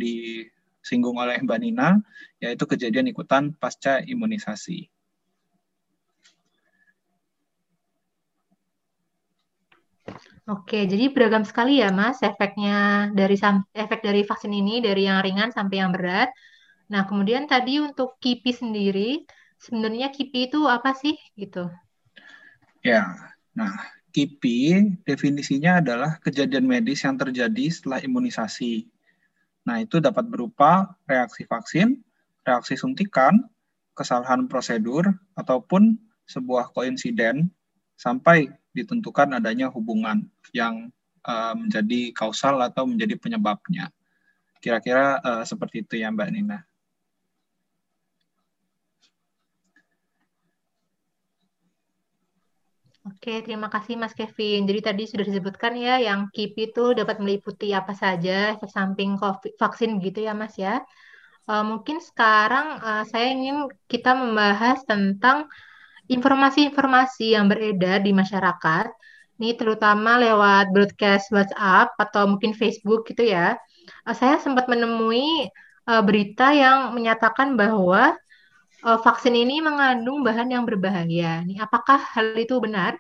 disinggung 0.86 1.18
oleh 1.18 1.42
Mbak 1.42 1.60
Nina, 1.66 1.98
yaitu 2.38 2.70
kejadian 2.70 3.10
ikutan 3.10 3.58
pasca 3.58 4.06
imunisasi. 4.06 4.86
Oke, 10.46 10.86
jadi 10.86 11.10
beragam 11.10 11.42
sekali 11.42 11.82
ya 11.82 11.90
Mas 11.90 12.22
efeknya 12.22 13.10
dari 13.18 13.34
efek 13.74 14.06
dari 14.06 14.22
vaksin 14.22 14.54
ini 14.54 14.78
dari 14.78 15.10
yang 15.10 15.26
ringan 15.26 15.50
sampai 15.50 15.82
yang 15.82 15.90
berat. 15.90 16.30
Nah, 16.86 17.10
kemudian 17.10 17.50
tadi 17.50 17.82
untuk 17.82 18.22
KIPI 18.22 18.52
sendiri, 18.54 19.10
sebenarnya 19.58 20.14
KIPI 20.14 20.54
itu 20.54 20.70
apa 20.70 20.94
sih 20.94 21.18
gitu? 21.34 21.66
Ya, 22.86 23.34
nah 23.58 23.74
KIPI 24.14 25.02
definisinya 25.02 25.82
adalah 25.82 26.22
kejadian 26.22 26.70
medis 26.70 27.02
yang 27.02 27.18
terjadi 27.18 27.66
setelah 27.74 28.06
imunisasi. 28.06 28.86
Nah, 29.66 29.82
itu 29.82 29.98
dapat 29.98 30.30
berupa 30.30 30.94
reaksi 31.10 31.44
vaksin, 31.44 31.98
reaksi 32.46 32.78
suntikan, 32.78 33.42
kesalahan 33.98 34.46
prosedur, 34.46 35.10
ataupun 35.34 35.98
sebuah 36.30 36.70
koinsiden 36.74 37.50
sampai 37.98 38.50
ditentukan 38.78 39.42
adanya 39.42 39.72
hubungan 39.74 40.30
yang 40.54 40.94
uh, 41.26 41.58
menjadi 41.58 42.14
kausal 42.14 42.62
atau 42.62 42.86
menjadi 42.86 43.18
penyebabnya. 43.18 43.90
Kira-kira 44.62 45.22
uh, 45.22 45.44
seperti 45.46 45.86
itu 45.86 46.02
ya 46.02 46.14
Mbak 46.14 46.30
Nina. 46.30 46.60
Oke, 53.06 53.46
terima 53.46 53.70
kasih 53.70 53.94
Mas 54.02 54.18
Kevin. 54.18 54.66
Jadi 54.66 54.80
tadi 54.82 55.04
sudah 55.06 55.26
disebutkan 55.30 55.78
ya, 55.78 56.02
yang 56.02 56.26
KIPI 56.34 56.74
itu 56.74 56.84
dapat 56.98 57.22
meliputi 57.22 57.70
apa 57.70 57.94
saja 57.94 58.58
efek 58.58 58.70
samping 58.74 59.14
COVID, 59.22 59.54
vaksin 59.62 60.02
gitu 60.02 60.26
ya 60.26 60.34
Mas 60.34 60.58
ya. 60.58 60.82
Uh, 61.46 61.62
mungkin 61.62 62.02
sekarang 62.02 62.82
uh, 62.82 63.06
saya 63.06 63.30
ingin 63.30 63.70
kita 63.86 64.18
membahas 64.18 64.82
tentang 64.90 65.46
informasi-informasi 66.10 67.38
yang 67.38 67.46
beredar 67.46 68.02
di 68.02 68.10
masyarakat, 68.10 68.90
ini 69.38 69.54
terutama 69.54 70.18
lewat 70.18 70.74
broadcast 70.74 71.30
WhatsApp 71.30 71.94
atau 72.02 72.26
mungkin 72.26 72.58
Facebook 72.58 73.06
gitu 73.06 73.22
ya. 73.22 73.54
Uh, 74.02 74.18
saya 74.18 74.42
sempat 74.42 74.66
menemui 74.66 75.54
uh, 75.86 76.02
berita 76.02 76.58
yang 76.58 76.98
menyatakan 76.98 77.54
bahwa 77.54 78.18
uh, 78.86 79.00
vaksin 79.02 79.34
ini 79.34 79.60
mengandung 79.66 80.22
bahan 80.22 80.54
yang 80.54 80.64
berbahaya. 80.64 81.42
Nih, 81.42 81.58
apakah 81.58 81.98
hal 81.98 82.38
itu 82.38 82.56
benar? 82.62 82.94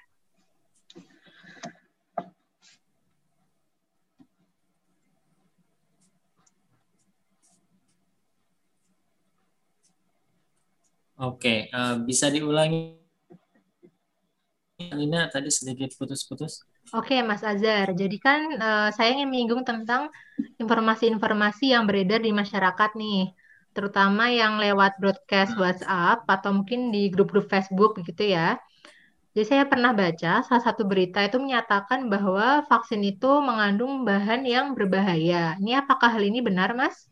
Oke, 11.15 11.71
uh, 11.71 11.95
bisa 12.03 12.27
diulangi 12.27 12.99
Nina 14.75 15.31
tadi 15.31 15.47
sedikit 15.47 15.95
putus-putus. 15.95 16.67
Oke, 16.91 17.23
Mas 17.23 17.39
Azhar. 17.39 17.95
Jadi 17.95 18.19
kan 18.19 18.59
uh, 18.59 18.89
saya 18.91 19.15
ingin 19.15 19.31
menyinggung 19.31 19.63
tentang 19.63 20.11
informasi-informasi 20.59 21.71
yang 21.71 21.87
beredar 21.87 22.19
di 22.19 22.35
masyarakat 22.35 22.91
nih, 22.99 23.31
terutama 23.75 24.31
yang 24.31 24.55
lewat 24.55 24.95
broadcast 25.03 25.59
WhatsApp 25.59 26.23
atau 26.23 26.55
mungkin 26.55 26.95
di 26.95 27.11
grup-grup 27.11 27.51
Facebook 27.51 27.99
begitu 27.99 28.31
ya. 28.31 28.55
Jadi 29.35 29.51
saya 29.51 29.67
pernah 29.67 29.91
baca 29.91 30.47
salah 30.47 30.63
satu 30.63 30.87
berita 30.87 31.19
itu 31.19 31.35
menyatakan 31.35 32.07
bahwa 32.07 32.63
vaksin 32.71 33.03
itu 33.03 33.27
mengandung 33.43 34.07
bahan 34.07 34.47
yang 34.47 34.71
berbahaya. 34.71 35.59
Ini 35.59 35.83
apakah 35.83 36.07
hal 36.07 36.23
ini 36.23 36.39
benar, 36.39 36.71
Mas? 36.71 37.11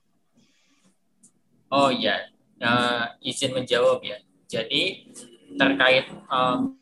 Oh 1.67 1.91
iya, 1.91 2.31
uh, 2.63 3.11
izin 3.19 3.51
menjawab 3.51 3.99
ya. 4.07 4.23
Jadi 4.47 5.11
terkait 5.59 6.07
um, 6.31 6.79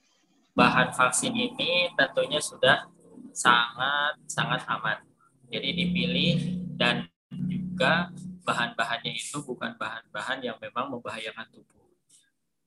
bahan 0.53 0.93
vaksin 0.93 1.33
ini 1.33 1.89
tentunya 1.97 2.37
sudah 2.37 2.85
sangat 3.33 4.21
sangat 4.29 4.61
aman. 4.69 5.01
Jadi 5.49 5.73
dipilih 5.73 6.37
dan 6.77 7.09
juga 7.49 8.13
bahan-bahannya 8.51 9.15
itu 9.15 9.39
bukan 9.39 9.79
bahan-bahan 9.79 10.43
yang 10.43 10.59
memang 10.59 10.91
membahayakan 10.91 11.47
tubuh. 11.55 11.87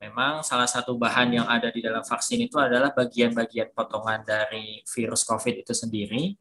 Memang 0.00 0.40
salah 0.40 0.68
satu 0.68 0.96
bahan 0.96 1.32
yang 1.32 1.46
ada 1.48 1.68
di 1.68 1.84
dalam 1.84 2.00
vaksin 2.00 2.40
itu 2.40 2.56
adalah 2.56 2.92
bagian-bagian 2.92 3.72
potongan 3.76 4.24
dari 4.24 4.80
virus 4.88 5.24
COVID 5.28 5.64
itu 5.64 5.72
sendiri. 5.76 6.36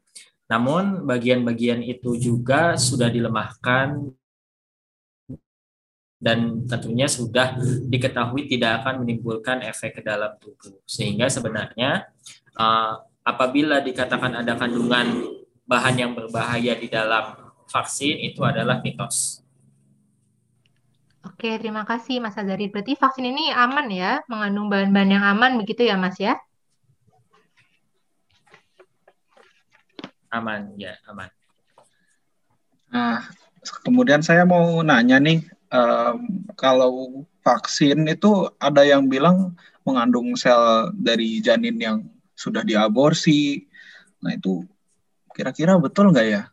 Namun 0.47 1.03
bagian-bagian 1.03 1.83
itu 1.83 2.15
juga 2.19 2.75
sudah 2.75 3.07
dilemahkan 3.11 4.15
dan 6.23 6.63
tentunya 6.67 7.07
sudah 7.07 7.59
diketahui 7.87 8.47
tidak 8.47 8.83
akan 8.83 9.03
menimbulkan 9.03 9.59
efek 9.63 9.99
ke 9.99 10.01
dalam 10.03 10.39
tubuh. 10.39 10.79
Sehingga 10.87 11.27
sebenarnya 11.27 12.07
uh, 12.55 12.99
apabila 13.23 13.83
dikatakan 13.83 14.43
ada 14.43 14.55
kandungan 14.55 15.35
bahan 15.63 15.95
yang 15.99 16.11
berbahaya 16.15 16.75
di 16.75 16.87
dalam 16.91 17.42
vaksin 17.69 18.19
itu 18.19 18.41
adalah 18.43 18.79
mitos. 18.81 19.43
Oke, 21.23 21.55
terima 21.55 21.87
kasih 21.87 22.19
Mas 22.19 22.35
Azari. 22.35 22.67
Berarti 22.67 22.99
vaksin 22.99 23.31
ini 23.31 23.51
aman 23.55 23.87
ya, 23.87 24.19
mengandung 24.27 24.67
bahan-bahan 24.67 25.11
yang 25.11 25.23
aman 25.23 25.55
begitu 25.55 25.87
ya 25.87 25.95
Mas 25.95 26.19
ya? 26.19 26.35
Aman, 30.33 30.75
ya 30.75 30.99
aman. 31.07 31.31
Nah, 32.91 33.23
kemudian 33.87 34.19
saya 34.19 34.43
mau 34.43 34.83
nanya 34.83 35.17
nih, 35.17 35.47
um, 35.71 36.45
kalau 36.59 37.23
vaksin 37.43 38.07
itu 38.07 38.47
ada 38.61 38.85
yang 38.85 39.07
bilang 39.07 39.55
mengandung 39.83 40.35
sel 40.39 40.91
dari 40.95 41.43
janin 41.43 41.75
yang 41.75 41.97
sudah 42.33 42.63
diaborsi. 42.63 43.67
Nah 44.23 44.31
itu 44.35 44.63
kira-kira 45.35 45.75
betul 45.75 46.13
nggak 46.13 46.27
ya? 46.27 46.52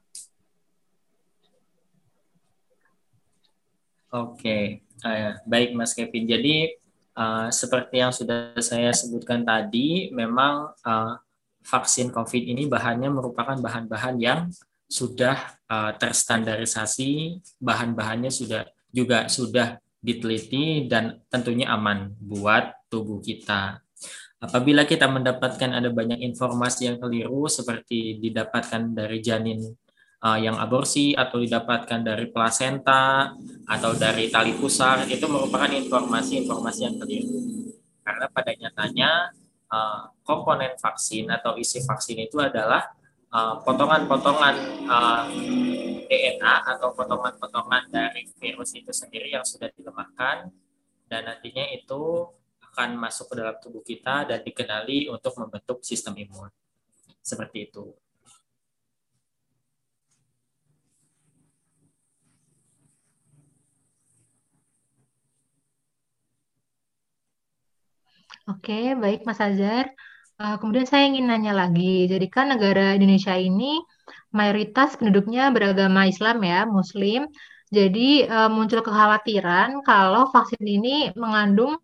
Oke, 4.10 4.82
uh, 5.06 5.38
baik 5.46 5.70
Mas 5.78 5.94
Kevin. 5.94 6.26
Jadi 6.26 6.74
uh, 7.14 7.46
seperti 7.46 8.02
yang 8.02 8.10
sudah 8.10 8.58
saya 8.58 8.90
sebutkan 8.90 9.46
tadi, 9.46 10.10
memang 10.10 10.74
uh, 10.82 11.14
vaksin 11.62 12.10
COVID 12.10 12.42
ini 12.42 12.66
bahannya 12.66 13.06
merupakan 13.06 13.54
bahan-bahan 13.54 14.18
yang 14.18 14.40
sudah 14.90 15.54
uh, 15.70 15.94
terstandarisasi, 15.94 17.38
bahan-bahannya 17.62 18.34
sudah 18.34 18.66
juga 18.90 19.30
sudah 19.30 19.78
diteliti 20.02 20.90
dan 20.90 21.22
tentunya 21.30 21.70
aman 21.70 22.10
buat 22.18 22.90
tubuh 22.90 23.22
kita. 23.22 23.78
Apabila 24.42 24.88
kita 24.90 25.06
mendapatkan 25.06 25.70
ada 25.70 25.86
banyak 25.92 26.18
informasi 26.18 26.90
yang 26.90 26.98
keliru 26.98 27.46
seperti 27.46 28.18
didapatkan 28.18 28.90
dari 28.90 29.22
janin 29.22 29.62
uh, 30.24 30.38
yang 30.40 30.56
aborsi 30.56 31.12
atau 31.12 31.40
didapatkan 31.40 32.00
dari 32.00 32.30
plasenta 32.30 33.34
atau 33.68 33.92
dari 33.96 34.32
tali 34.32 34.56
pusar 34.56 35.04
itu 35.08 35.26
merupakan 35.28 35.68
informasi-informasi 35.68 36.80
yang 36.84 36.96
keliru. 37.00 37.70
Karena 38.00 38.26
pada 38.32 38.50
nyatanya 38.56 39.10
uh, 39.68 40.12
komponen 40.24 40.76
vaksin 40.80 41.28
atau 41.28 41.58
isi 41.58 41.84
vaksin 41.84 42.20
itu 42.22 42.40
adalah 42.40 43.00
Eh, 43.30 43.56
potongan-potongan 43.62 44.56
uh, 44.90 45.22
uh, 45.22 45.22
DNA 46.10 46.54
atau 46.66 46.90
potongan-potongan 46.90 47.86
dari 47.86 48.26
virus 48.26 48.74
itu 48.74 48.90
sendiri 48.90 49.30
yang 49.30 49.46
sudah 49.46 49.70
dilemahkan 49.70 50.50
dan 51.06 51.20
nantinya 51.30 51.62
itu 51.70 52.26
akan 52.58 52.98
masuk 52.98 53.30
ke 53.30 53.34
dalam 53.38 53.54
tubuh 53.62 53.86
kita 53.86 54.26
dan 54.26 54.42
dikenali 54.42 55.06
untuk 55.06 55.38
membentuk 55.38 55.78
sistem 55.86 56.18
imun. 56.18 56.50
Seperti 57.22 57.70
itu. 57.70 57.94
Oke, 68.50 68.98
baik 68.98 69.22
Mas 69.22 69.38
Azhar. 69.38 69.94
Uh, 70.40 70.56
kemudian 70.58 70.88
saya 70.88 71.06
ingin 71.06 71.28
nanya 71.30 71.52
lagi, 71.54 72.08
jadi 72.10 72.26
kan 72.26 72.50
negara 72.50 72.96
Indonesia 72.96 73.36
ini 73.36 73.78
mayoritas 74.34 74.96
penduduknya 74.98 75.52
beragama 75.54 76.08
Islam 76.10 76.42
ya, 76.42 76.66
Muslim. 76.66 77.30
Jadi 77.70 78.26
uh, 78.26 78.50
muncul 78.50 78.82
kekhawatiran 78.82 79.86
kalau 79.86 80.26
vaksin 80.34 80.64
ini 80.66 81.14
mengandung 81.14 81.78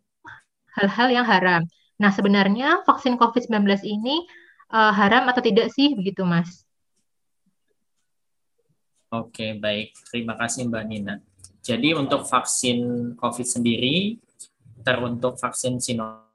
hal-hal 0.74 1.08
yang 1.22 1.26
haram. 1.28 1.62
Nah, 2.02 2.10
sebenarnya 2.10 2.82
vaksin 2.82 3.14
COVID-19 3.14 3.86
ini 3.86 4.26
uh, 4.74 4.90
haram 4.90 5.30
atau 5.30 5.44
tidak 5.44 5.70
sih 5.70 5.94
begitu, 5.94 6.26
Mas? 6.26 6.66
Oke, 9.14 9.54
baik. 9.54 9.94
Terima 10.10 10.34
kasih 10.34 10.66
Mbak 10.66 10.84
Nina. 10.90 11.14
Jadi 11.62 11.94
untuk 11.94 12.26
vaksin 12.26 13.14
COVID 13.14 13.46
sendiri, 13.46 14.18
teruntuk 14.82 15.38
vaksin 15.38 15.78
Sinovac 15.78 16.25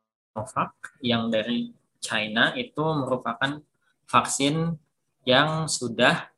yang 1.03 1.27
dari 1.27 1.71
China 2.01 2.55
itu 2.57 2.81
merupakan 2.81 3.61
vaksin 4.09 4.75
yang 5.27 5.69
sudah 5.69 6.31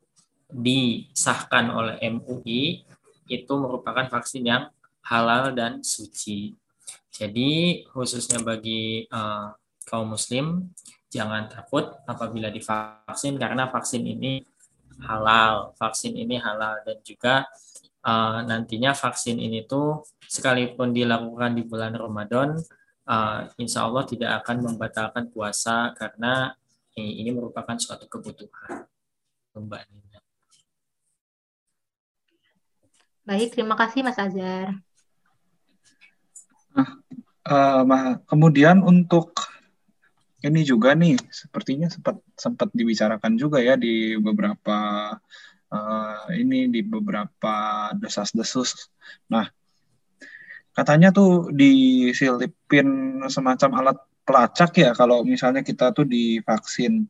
disahkan 0.51 1.71
oleh 1.73 1.97
MUI 2.13 2.85
itu 3.31 3.53
merupakan 3.55 4.05
vaksin 4.11 4.43
yang 4.43 4.69
halal 5.07 5.55
dan 5.55 5.81
suci. 5.81 6.53
Jadi 7.13 7.83
khususnya 7.89 8.43
bagi 8.43 9.07
uh, 9.09 9.55
kaum 9.87 10.13
muslim 10.13 10.73
jangan 11.09 11.47
takut 11.47 11.93
apabila 12.09 12.49
divaksin 12.49 13.37
karena 13.37 13.69
vaksin 13.69 14.03
ini 14.03 14.41
halal, 15.01 15.73
vaksin 15.77 16.13
ini 16.17 16.37
halal 16.37 16.81
dan 16.85 16.97
juga 17.05 17.45
uh, 18.05 18.41
nantinya 18.45 18.93
vaksin 18.93 19.37
ini 19.37 19.65
tuh 19.65 20.03
sekalipun 20.25 20.93
dilakukan 20.93 21.53
di 21.53 21.63
bulan 21.65 21.93
Ramadan 21.93 22.57
uh, 23.07 23.49
insya 23.59 23.87
Allah 23.87 24.03
tidak 24.07 24.43
akan 24.43 24.73
membatalkan 24.73 25.29
puasa 25.31 25.91
karena 25.97 26.55
ini, 26.95 27.25
ini 27.25 27.29
merupakan 27.33 27.75
suatu 27.79 28.05
kebutuhan. 28.07 28.85
Mbak 29.53 29.81
Nina. 29.93 30.19
Baik, 33.23 33.55
terima 33.55 33.77
kasih 33.77 34.01
Mas 34.01 34.19
Azhar. 34.19 34.75
Nah, 36.73 36.89
uh, 37.47 38.17
kemudian 38.25 38.81
untuk 38.81 39.31
ini 40.43 40.65
juga 40.67 40.91
nih, 40.91 41.15
sepertinya 41.31 41.87
sempat 41.87 42.19
sempat 42.35 42.67
dibicarakan 42.75 43.39
juga 43.39 43.63
ya 43.63 43.79
di 43.79 44.19
beberapa 44.19 44.77
uh, 45.71 46.25
ini 46.35 46.67
di 46.67 46.83
beberapa 46.83 47.55
desas-desus. 47.95 48.91
Nah, 49.31 49.47
katanya 50.73 51.13
tuh 51.13 51.53
di 51.53 52.09
diselipin 52.09 53.21
semacam 53.29 53.69
alat 53.79 53.97
pelacak 54.23 54.71
ya 54.79 54.91
kalau 54.97 55.21
misalnya 55.21 55.61
kita 55.61 55.93
tuh 55.93 56.07
divaksin. 56.07 57.05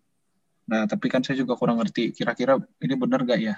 Nah, 0.63 0.87
tapi 0.87 1.11
kan 1.11 1.19
saya 1.19 1.39
juga 1.39 1.59
kurang 1.59 1.79
ngerti. 1.79 2.15
Kira-kira 2.15 2.55
ini 2.79 2.93
benar 2.95 3.23
gak 3.27 3.39
ya? 3.39 3.55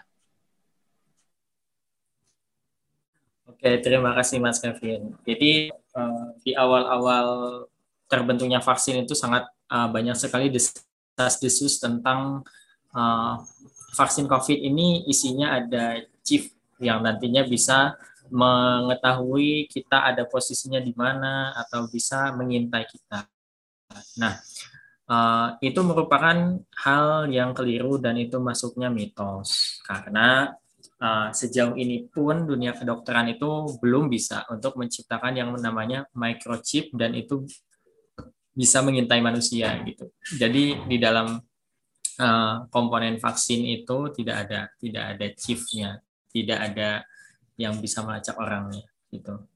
Oke, 3.46 3.82
terima 3.82 4.12
kasih 4.18 4.42
Mas 4.42 4.58
Kevin. 4.58 5.14
Jadi 5.24 5.70
uh, 5.96 6.34
di 6.42 6.52
awal-awal 6.58 7.28
terbentuknya 8.10 8.60
vaksin 8.62 9.06
itu 9.06 9.14
sangat 9.14 9.48
uh, 9.70 9.88
banyak 9.90 10.18
sekali 10.18 10.50
desas-desus 10.52 11.80
tentang 11.82 12.42
uh, 12.94 13.36
vaksin 13.96 14.28
COVID 14.28 14.60
ini 14.60 15.08
isinya 15.08 15.56
ada 15.62 16.04
chip 16.26 16.52
yang 16.82 17.00
nantinya 17.06 17.48
bisa 17.48 17.96
mengetahui 18.30 19.70
kita 19.70 20.06
ada 20.14 20.26
posisinya 20.26 20.82
di 20.82 20.94
mana 20.98 21.54
atau 21.56 21.86
bisa 21.90 22.34
mengintai 22.34 22.86
kita. 22.90 23.26
Nah, 24.18 24.34
uh, 25.10 25.48
itu 25.62 25.80
merupakan 25.86 26.60
hal 26.82 27.30
yang 27.30 27.54
keliru 27.54 28.02
dan 28.02 28.18
itu 28.18 28.38
masuknya 28.42 28.90
mitos 28.90 29.80
karena 29.86 30.54
uh, 31.00 31.30
sejauh 31.32 31.78
ini 31.78 32.10
pun 32.10 32.46
dunia 32.46 32.74
kedokteran 32.74 33.30
itu 33.32 33.80
belum 33.80 34.10
bisa 34.10 34.46
untuk 34.52 34.78
menciptakan 34.80 35.34
yang 35.38 35.50
namanya 35.58 36.10
microchip 36.14 36.92
dan 36.94 37.14
itu 37.14 37.46
bisa 38.56 38.80
mengintai 38.80 39.20
manusia 39.20 39.76
gitu. 39.84 40.10
Jadi 40.40 40.88
di 40.88 40.98
dalam 40.98 41.36
uh, 42.20 42.56
komponen 42.72 43.20
vaksin 43.20 43.68
itu 43.68 44.16
tidak 44.16 44.48
ada, 44.48 44.72
tidak 44.80 45.04
ada 45.16 45.28
chipnya, 45.36 46.00
tidak 46.32 46.60
ada 46.72 46.90
yang 47.56 47.80
bisa 47.80 48.04
melacak 48.04 48.36
orangnya 48.36 48.84
gitu. 49.12 49.48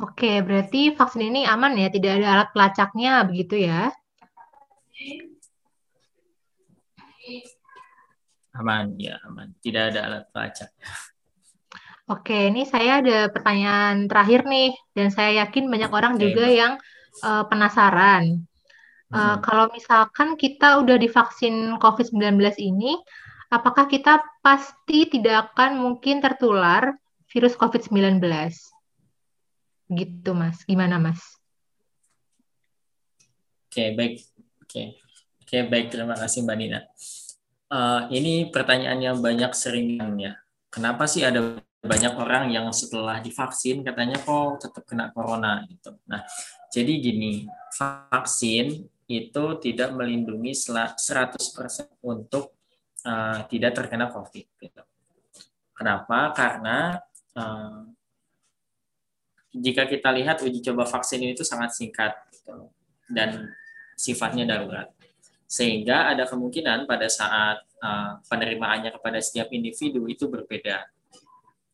Oke, 0.00 0.40
berarti 0.40 0.96
vaksin 0.96 1.28
ini 1.28 1.44
aman 1.44 1.76
ya, 1.76 1.92
tidak 1.92 2.24
ada 2.24 2.28
alat 2.32 2.48
pelacaknya 2.56 3.20
begitu 3.28 3.68
ya? 3.68 3.92
Aman, 8.56 8.96
ya 8.96 9.20
aman. 9.28 9.52
Tidak 9.60 9.92
ada 9.92 10.00
alat 10.08 10.24
pelacak. 10.32 10.72
Oke, 12.10 12.50
ini 12.50 12.66
saya 12.66 12.98
ada 12.98 13.30
pertanyaan 13.30 14.10
terakhir 14.10 14.42
nih, 14.42 14.74
dan 14.98 15.14
saya 15.14 15.46
yakin 15.46 15.70
banyak 15.70 15.94
orang 15.94 16.18
Oke, 16.18 16.26
juga 16.26 16.50
yang 16.50 16.74
uh, 17.22 17.46
penasaran. 17.46 18.42
Uh, 19.14 19.38
Kalau 19.38 19.70
misalkan 19.70 20.34
kita 20.34 20.82
udah 20.82 20.98
divaksin 20.98 21.78
COVID-19 21.78 22.34
ini, 22.58 22.98
apakah 23.46 23.86
kita 23.86 24.26
pasti 24.42 25.06
tidak 25.06 25.54
akan 25.54 25.78
mungkin 25.78 26.18
tertular 26.18 26.98
virus 27.30 27.54
COVID-19? 27.54 28.18
Gitu, 29.94 30.30
Mas. 30.34 30.66
Gimana, 30.66 30.98
Mas? 30.98 31.22
Oke, 33.70 33.94
baik. 33.94 34.18
Oke, 34.66 34.98
oke 35.46 35.56
baik. 35.70 35.94
Terima 35.94 36.18
kasih, 36.18 36.42
Mbak 36.42 36.56
Nina. 36.58 36.80
Uh, 37.70 38.10
ini 38.10 38.50
pertanyaan 38.50 38.98
yang 38.98 39.22
banyak 39.22 39.54
sering 39.54 39.94
ya. 40.18 40.34
Kenapa 40.74 41.06
sih 41.06 41.22
ada 41.22 41.62
banyak 41.80 42.12
orang 42.12 42.52
yang 42.52 42.68
setelah 42.76 43.24
divaksin 43.24 43.80
katanya 43.80 44.20
kok 44.20 44.60
tetap 44.60 44.84
kena 44.84 45.08
corona 45.16 45.64
gitu. 45.64 45.96
Nah, 46.04 46.20
jadi 46.68 46.92
gini, 47.00 47.48
vaksin 47.72 48.84
itu 49.08 49.44
tidak 49.58 49.90
melindungi 49.96 50.52
100% 50.52 51.40
untuk 52.04 52.52
uh, 53.08 53.42
tidak 53.48 53.72
terkena 53.74 54.12
COVID. 54.12 54.46
Gitu. 54.60 54.82
Kenapa? 55.72 56.36
Karena 56.36 57.00
uh, 57.34 57.88
jika 59.56 59.88
kita 59.88 60.12
lihat 60.14 60.44
uji 60.44 60.60
coba 60.60 60.84
vaksin 60.84 61.26
itu 61.26 61.42
sangat 61.42 61.74
singkat 61.74 62.12
gitu, 62.30 62.70
dan 63.08 63.50
sifatnya 63.96 64.44
darurat. 64.44 64.92
Sehingga 65.50 66.12
ada 66.12 66.28
kemungkinan 66.28 66.86
pada 66.86 67.08
saat 67.10 67.64
uh, 67.82 68.20
penerimaannya 68.28 68.94
kepada 68.94 69.18
setiap 69.18 69.50
individu 69.50 70.06
itu 70.06 70.28
berbeda. 70.30 70.86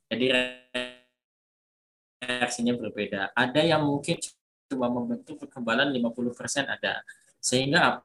Jadi 0.07 0.27
reaksinya 2.23 2.75
berbeda. 2.79 3.35
Ada 3.35 3.62
yang 3.62 3.83
mungkin 3.87 4.19
cuma 4.66 4.90
membentuk 4.90 5.47
kekebalan 5.47 5.90
50% 5.95 6.66
ada. 6.66 7.03
Sehingga 7.38 8.03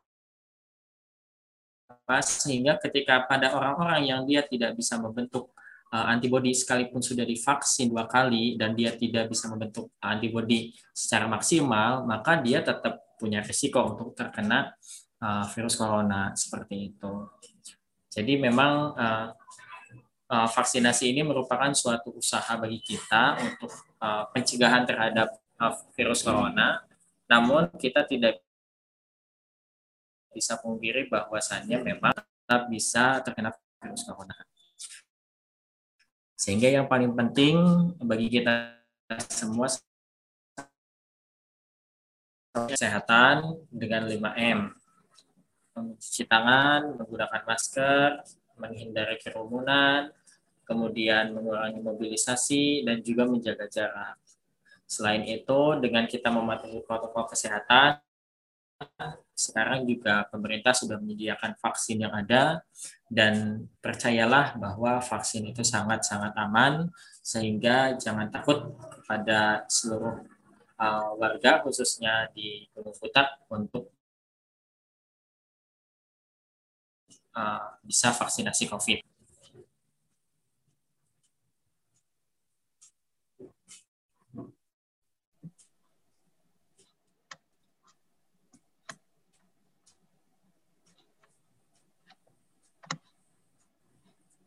apa? 1.90 2.18
Sehingga 2.22 2.78
ketika 2.82 3.26
pada 3.26 3.54
orang-orang 3.54 4.10
yang 4.10 4.22
dia 4.26 4.46
tidak 4.46 4.78
bisa 4.78 4.98
membentuk 4.98 5.54
uh, 5.94 6.06
antibodi 6.10 6.56
sekalipun 6.56 7.04
sudah 7.04 7.26
divaksin 7.28 7.92
dua 7.92 8.08
kali 8.08 8.56
dan 8.56 8.74
dia 8.74 8.94
tidak 8.96 9.30
bisa 9.30 9.50
membentuk 9.52 9.92
antibodi 10.02 10.74
secara 10.94 11.28
maksimal, 11.28 12.06
maka 12.08 12.40
dia 12.40 12.64
tetap 12.66 13.18
punya 13.18 13.46
risiko 13.46 13.94
untuk 13.94 14.18
terkena 14.18 14.74
uh, 15.22 15.46
virus 15.54 15.78
corona 15.78 16.34
seperti 16.34 16.96
itu. 16.96 17.14
Jadi 18.12 18.34
memang 18.42 18.98
uh, 18.98 19.28
uh, 20.32 20.48
vaksinasi 20.48 21.12
ini 21.12 21.22
merupakan 21.28 21.70
suatu 21.76 22.16
usaha 22.16 22.56
bagi 22.56 22.80
kita 22.80 23.36
untuk 23.44 23.72
uh, 24.00 24.32
pencegahan 24.32 24.88
terhadap 24.88 25.36
uh, 25.60 25.76
virus 25.92 26.24
corona. 26.24 26.80
Namun 27.28 27.68
kita 27.76 28.08
tidak 28.08 28.40
bisa 30.32 30.56
pungkiri 30.56 31.12
bahwasannya 31.12 31.84
memang 31.84 32.16
tetap 32.16 32.72
bisa 32.72 33.20
terkena 33.20 33.52
virus 33.84 34.08
corona. 34.08 34.36
Sehingga 36.40 36.72
yang 36.72 36.88
paling 36.88 37.14
penting 37.14 37.60
bagi 38.02 38.32
kita 38.32 38.80
semua 39.30 39.68
kesehatan 42.56 43.62
dengan 43.70 44.08
5M. 44.10 44.60
Mencuci 45.72 46.28
tangan, 46.28 47.00
menggunakan 47.00 47.42
masker, 47.48 48.10
menghindari 48.60 49.16
kerumunan, 49.22 50.12
kemudian 50.66 51.36
mengurangi 51.36 51.82
mobilisasi, 51.84 52.86
dan 52.88 53.02
juga 53.02 53.28
menjaga 53.28 53.68
jarak. 53.68 54.18
Selain 54.86 55.24
itu, 55.24 55.60
dengan 55.80 56.04
kita 56.06 56.28
mematuhi 56.28 56.84
protokol 56.84 57.28
kesehatan, 57.32 58.04
sekarang 59.38 59.90
juga 59.90 60.26
pemerintah 60.30 60.74
sudah 60.74 61.02
menyediakan 61.02 61.58
vaksin 61.58 62.06
yang 62.06 62.14
ada 62.14 62.62
dan 63.10 63.66
percayalah 63.82 64.58
bahwa 64.58 65.02
vaksin 65.02 65.50
itu 65.50 65.66
sangat-sangat 65.66 66.34
aman 66.38 66.90
sehingga 67.22 67.98
jangan 67.98 68.30
takut 68.30 68.74
pada 69.06 69.66
seluruh 69.66 70.22
uh, 70.78 71.12
warga 71.18 71.62
khususnya 71.66 72.30
di 72.34 72.70
Gunung 72.74 72.94
Putak 72.98 73.42
untuk 73.50 73.90
uh, 77.34 77.78
bisa 77.82 78.14
vaksinasi 78.14 78.70
COVID. 78.70 79.11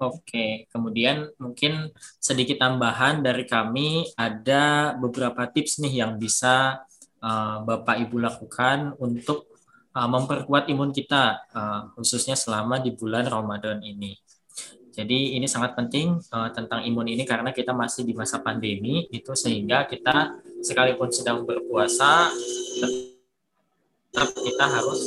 Oke, 0.04 0.68
kemudian 0.68 1.32
mungkin 1.40 1.88
sedikit 2.20 2.60
tambahan 2.60 3.24
dari 3.24 3.48
kami 3.48 4.04
ada 4.20 4.92
beberapa 5.00 5.48
tips 5.48 5.80
nih 5.80 6.04
yang 6.04 6.20
bisa 6.20 6.84
uh, 7.24 7.64
Bapak 7.64 8.04
Ibu 8.04 8.20
lakukan 8.20 8.92
untuk 9.00 9.48
uh, 9.96 10.08
memperkuat 10.10 10.68
imun 10.68 10.92
kita 10.92 11.48
uh, 11.56 11.80
khususnya 11.96 12.36
selama 12.36 12.84
di 12.84 12.92
bulan 12.92 13.24
Ramadan 13.24 13.80
ini. 13.80 14.12
Jadi 14.94 15.34
ini 15.34 15.48
sangat 15.48 15.72
penting 15.74 16.20
uh, 16.30 16.52
tentang 16.52 16.84
imun 16.84 17.08
ini 17.08 17.24
karena 17.24 17.50
kita 17.50 17.72
masih 17.72 18.04
di 18.04 18.12
masa 18.12 18.44
pandemi 18.44 19.08
itu 19.08 19.32
sehingga 19.32 19.88
kita 19.88 20.38
sekalipun 20.60 21.10
sedang 21.10 21.48
berpuasa 21.48 22.28
tetap 22.84 24.30
kita 24.38 24.64
harus 24.68 25.00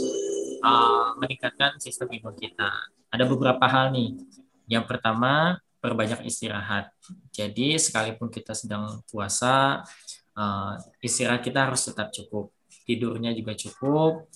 uh, 0.66 1.16
meningkatkan 1.22 1.78
sistem 1.78 2.12
imun 2.18 2.36
kita. 2.36 2.68
Ada 3.08 3.24
beberapa 3.24 3.64
hal 3.64 3.96
nih 3.96 4.20
yang 4.68 4.84
pertama, 4.84 5.64
perbanyak 5.80 6.28
istirahat. 6.28 6.92
Jadi 7.32 7.80
sekalipun 7.80 8.28
kita 8.28 8.52
sedang 8.52 9.00
puasa, 9.08 9.88
uh, 10.36 10.74
istirahat 11.00 11.42
kita 11.42 11.72
harus 11.72 11.88
tetap 11.88 12.12
cukup. 12.12 12.52
Tidurnya 12.84 13.32
juga 13.32 13.56
cukup, 13.56 14.28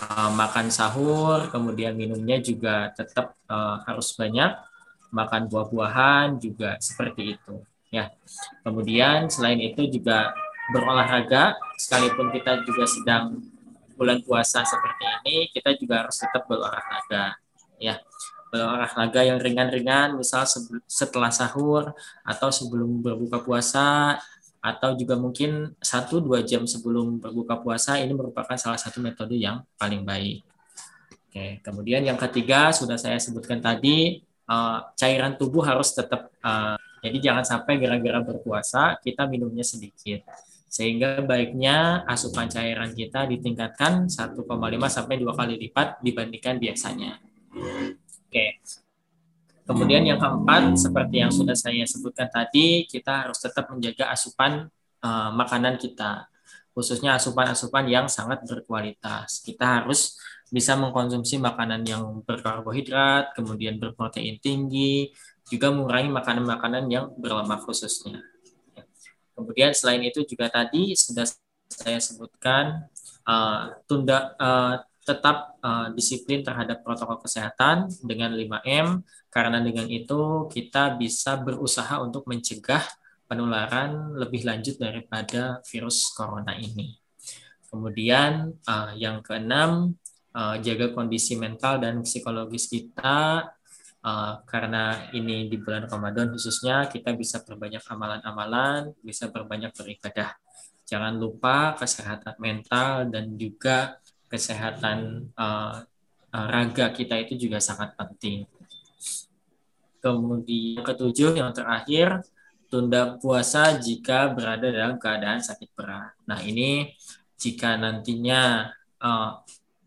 uh, 0.00 0.30
makan 0.36 0.68
sahur, 0.68 1.48
kemudian 1.48 1.96
minumnya 1.96 2.40
juga 2.40 2.92
tetap 2.92 3.36
uh, 3.48 3.80
harus 3.88 4.12
banyak, 4.12 4.52
makan 5.12 5.48
buah-buahan 5.48 6.36
juga 6.36 6.76
seperti 6.80 7.40
itu. 7.40 7.54
Ya, 7.88 8.12
kemudian 8.66 9.32
selain 9.32 9.62
itu 9.62 9.88
juga 9.88 10.34
berolahraga, 10.74 11.56
sekalipun 11.78 12.34
kita 12.34 12.66
juga 12.66 12.84
sedang 12.84 13.40
bulan 13.96 14.20
puasa 14.20 14.60
seperti 14.66 15.04
ini, 15.22 15.36
kita 15.54 15.72
juga 15.78 16.04
harus 16.04 16.16
tetap 16.20 16.44
berolahraga. 16.44 17.38
Ya, 17.80 18.02
olahraga 18.52 19.20
yang 19.26 19.42
ringan-ringan, 19.42 20.14
misal 20.14 20.46
setelah 20.86 21.34
sahur 21.34 21.92
atau 22.22 22.48
sebelum 22.48 23.02
berbuka 23.02 23.42
puasa 23.42 24.18
atau 24.66 24.98
juga 24.98 25.14
mungkin 25.14 25.78
satu 25.78 26.18
dua 26.18 26.42
jam 26.42 26.66
sebelum 26.66 27.22
berbuka 27.22 27.62
puasa 27.62 28.02
ini 28.02 28.10
merupakan 28.10 28.58
salah 28.58 28.78
satu 28.78 28.98
metode 28.98 29.38
yang 29.38 29.62
paling 29.78 30.02
baik. 30.02 30.42
Oke, 31.30 31.60
kemudian 31.62 32.02
yang 32.02 32.18
ketiga 32.18 32.74
sudah 32.74 32.98
saya 32.98 33.20
sebutkan 33.22 33.62
tadi 33.62 34.24
uh, 34.50 34.90
cairan 34.98 35.38
tubuh 35.38 35.62
harus 35.62 35.94
tetap 35.94 36.34
uh, 36.42 36.74
jadi 37.04 37.30
jangan 37.30 37.44
sampai 37.46 37.78
gara-gara 37.78 38.18
berpuasa 38.24 38.98
kita 38.98 39.30
minumnya 39.30 39.62
sedikit 39.62 40.26
sehingga 40.66 41.22
baiknya 41.22 42.02
asupan 42.10 42.50
cairan 42.50 42.90
kita 42.90 43.30
ditingkatkan 43.30 44.10
1,5 44.10 44.34
sampai 44.90 45.14
dua 45.16 45.32
kali 45.32 45.54
lipat 45.56 46.02
dibandingkan 46.02 46.58
biasanya. 46.58 47.22
Oke. 48.36 48.60
Kemudian 49.64 50.04
yang 50.04 50.20
keempat, 50.20 50.76
seperti 50.76 51.24
yang 51.24 51.32
sudah 51.32 51.56
saya 51.56 51.88
sebutkan 51.88 52.28
tadi, 52.28 52.84
kita 52.84 53.24
harus 53.24 53.40
tetap 53.40 53.66
menjaga 53.72 54.12
asupan 54.12 54.68
uh, 55.00 55.30
makanan 55.32 55.80
kita, 55.80 56.28
khususnya 56.76 57.16
asupan-asupan 57.16 57.88
yang 57.88 58.06
sangat 58.06 58.44
berkualitas. 58.44 59.40
Kita 59.40 59.80
harus 59.80 60.20
bisa 60.52 60.76
mengkonsumsi 60.76 61.40
makanan 61.40 61.82
yang 61.88 62.22
berkarbohidrat, 62.22 63.32
kemudian 63.32 63.80
berprotein 63.80 64.36
tinggi, 64.38 65.10
juga 65.48 65.72
mengurangi 65.72 66.12
makanan-makanan 66.12 66.84
yang 66.92 67.10
berlemak 67.16 67.64
khususnya. 67.64 68.20
Kemudian 69.32 69.72
selain 69.72 70.04
itu 70.04 70.22
juga 70.28 70.52
tadi 70.52 70.92
sudah 70.92 71.24
saya 71.72 71.98
sebutkan 71.98 72.86
uh, 73.26 73.74
tunda 73.90 74.36
uh, 74.38 74.78
tetap 75.06 75.54
uh, 75.62 75.94
disiplin 75.94 76.42
terhadap 76.42 76.82
protokol 76.82 77.22
kesehatan 77.22 77.86
dengan 78.02 78.34
5M 78.34 79.06
karena 79.30 79.62
dengan 79.62 79.86
itu 79.86 80.50
kita 80.50 80.98
bisa 80.98 81.38
berusaha 81.38 82.02
untuk 82.02 82.26
mencegah 82.26 82.82
penularan 83.30 84.18
lebih 84.18 84.42
lanjut 84.42 84.82
daripada 84.82 85.62
virus 85.70 86.10
corona 86.10 86.58
ini. 86.58 86.98
Kemudian 87.70 88.50
uh, 88.66 88.90
yang 88.98 89.22
keenam 89.22 89.94
uh, 90.34 90.58
jaga 90.58 90.90
kondisi 90.90 91.38
mental 91.38 91.78
dan 91.78 92.02
psikologis 92.02 92.66
kita 92.66 93.46
uh, 94.02 94.34
karena 94.42 95.10
ini 95.14 95.46
di 95.46 95.58
bulan 95.58 95.86
Ramadan 95.90 96.34
khususnya 96.34 96.86
kita 96.90 97.14
bisa 97.14 97.42
berbanyak 97.46 97.82
amalan-amalan, 97.86 98.94
bisa 99.02 99.30
berbanyak 99.30 99.70
beribadah. 99.74 100.34
Jangan 100.86 101.18
lupa 101.18 101.74
kesehatan 101.74 102.38
mental 102.38 103.10
dan 103.10 103.34
juga 103.34 103.98
kesehatan 104.26 105.30
uh, 105.38 105.82
raga 106.30 106.92
kita 106.92 107.16
itu 107.22 107.48
juga 107.48 107.62
sangat 107.62 107.94
penting. 107.96 108.44
Kemudian 110.02 110.84
ketujuh 110.84 111.34
yang 111.38 111.50
terakhir 111.50 112.22
tunda 112.66 113.16
puasa 113.18 113.78
jika 113.78 114.30
berada 114.34 114.68
dalam 114.68 114.98
keadaan 114.98 115.38
sakit 115.38 115.70
berat. 115.72 116.12
Nah 116.26 116.42
ini 116.42 116.94
jika 117.38 117.78
nantinya 117.78 118.70
uh, 119.00 119.40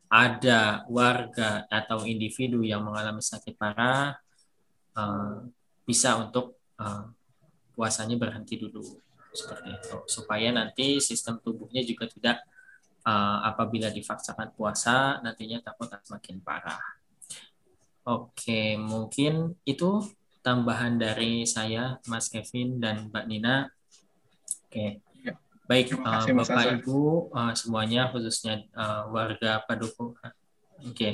ada 0.09 0.83
warga 0.89 1.69
atau 1.69 2.01
individu 2.07 2.65
yang 2.65 2.81
mengalami 2.81 3.21
sakit 3.21 3.53
parah, 3.53 4.17
uh, 4.97 5.45
bisa 5.85 6.17
untuk 6.17 6.57
uh, 6.81 7.05
puasanya 7.77 8.17
berhenti 8.17 8.57
dulu 8.57 8.81
seperti 9.29 9.69
itu, 9.69 9.95
supaya 10.09 10.49
nanti 10.49 10.97
sistem 10.97 11.37
tubuhnya 11.37 11.85
juga 11.85 12.09
tidak 12.09 12.41
uh, 13.05 13.37
apabila 13.45 13.91
dipaksakan 13.93 14.55
puasa 14.55 15.19
nantinya 15.21 15.61
takut 15.63 15.91
semakin 15.91 16.41
parah. 16.41 16.81
Oke, 18.07 18.73
mungkin 18.79 19.59
itu 19.67 20.01
tambahan 20.41 20.97
dari 20.97 21.45
saya, 21.45 22.01
Mas 22.09 22.31
Kevin 22.31 22.81
dan 22.81 23.11
Mbak 23.11 23.25
Nina. 23.29 23.69
Oke, 24.65 25.03
Baik, 25.69 25.93
uh, 26.01 26.25
Bapak 26.25 26.49
Azhar. 26.49 26.81
Ibu 26.81 27.29
uh, 27.29 27.53
semuanya 27.53 28.09
khususnya 28.09 28.65
uh, 28.73 29.05
warga 29.13 29.61
Padukuhan. 29.69 30.33
Oke. 30.81 30.97
Okay. 30.97 31.13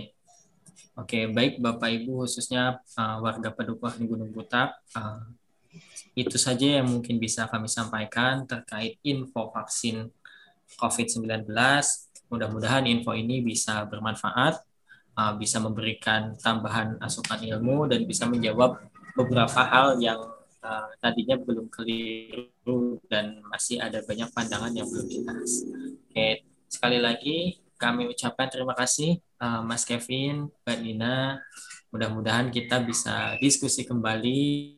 Oke, 0.95 1.11
okay, 1.11 1.23
baik 1.27 1.59
Bapak 1.59 1.91
Ibu 1.91 2.23
khususnya 2.23 2.79
uh, 2.95 3.19
warga 3.19 3.51
Padukuhan 3.51 3.99
Gunung 4.07 4.31
Butak. 4.31 4.79
Uh, 4.95 5.27
itu 6.15 6.39
saja 6.39 6.79
yang 6.79 6.87
mungkin 6.87 7.19
bisa 7.19 7.51
kami 7.51 7.67
sampaikan 7.67 8.47
terkait 8.47 8.95
info 9.03 9.51
vaksin 9.51 10.07
COVID-19. 10.77 11.49
Mudah-mudahan 12.29 12.89
info 12.89 13.13
ini 13.13 13.41
bisa 13.45 13.85
bermanfaat, 13.85 14.59
uh, 15.15 15.33
bisa 15.37 15.61
memberikan 15.61 16.33
tambahan 16.41 16.97
asupan 16.99 17.41
ilmu 17.45 17.85
dan 17.85 18.03
bisa 18.03 18.25
menjawab 18.25 18.81
beberapa 19.15 19.61
hal 19.63 20.01
yang 20.01 20.19
uh, 20.65 20.89
tadinya 20.99 21.37
belum 21.39 21.69
keliru 21.69 22.99
dan 23.07 23.39
masih 23.47 23.79
ada 23.79 24.01
banyak 24.03 24.27
pandangan 24.33 24.73
yang 24.73 24.89
belum 24.89 25.07
jelas. 25.07 25.63
Oke, 26.09 26.43
sekali 26.67 26.99
lagi 26.99 27.61
kami 27.75 28.07
ucapkan 28.09 28.47
terima 28.49 28.73
kasih 28.73 29.21
uh, 29.39 29.61
Mas 29.61 29.85
Kevin, 29.85 30.49
Mbak 30.65 30.77
Nina. 30.81 31.39
Mudah-mudahan 31.93 32.51
kita 32.51 32.83
bisa 32.83 33.39
diskusi 33.39 33.87
kembali 33.87 34.75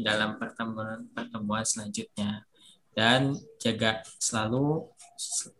dalam 0.00 0.40
pertemuan-pertemuan 0.40 1.64
selanjutnya. 1.66 2.48
Dan 2.94 3.34
jaga 3.58 4.06
selalu, 4.22 4.93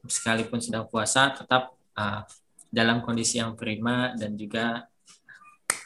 sekalipun 0.05 0.61
sedang 0.61 0.87
puasa, 0.89 1.33
tetap 1.35 1.75
uh, 1.97 2.23
dalam 2.69 3.01
kondisi 3.03 3.39
yang 3.39 3.55
prima 3.55 4.13
dan 4.19 4.35
juga 4.35 4.91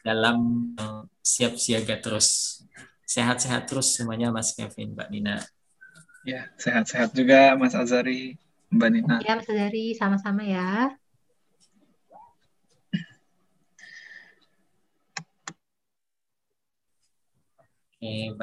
dalam 0.01 0.73
siap 1.21 1.61
siaga 1.61 2.01
terus. 2.01 2.61
Sehat-sehat 3.09 3.69
terus 3.69 3.97
semuanya 3.97 4.29
Mas 4.29 4.53
Kevin, 4.53 4.93
Mbak 4.93 5.09
Nina. 5.09 5.37
Ya, 6.25 6.49
sehat-sehat 6.61 7.17
juga 7.17 7.57
Mas 7.57 7.73
Azari, 7.73 8.37
Mbak 8.69 8.89
Nina. 8.93 9.17
Ya, 9.25 9.37
Mas 9.37 9.49
Azari, 9.49 9.97
sama-sama 9.97 10.45
ya. 10.45 10.93
Oke, 17.99 18.39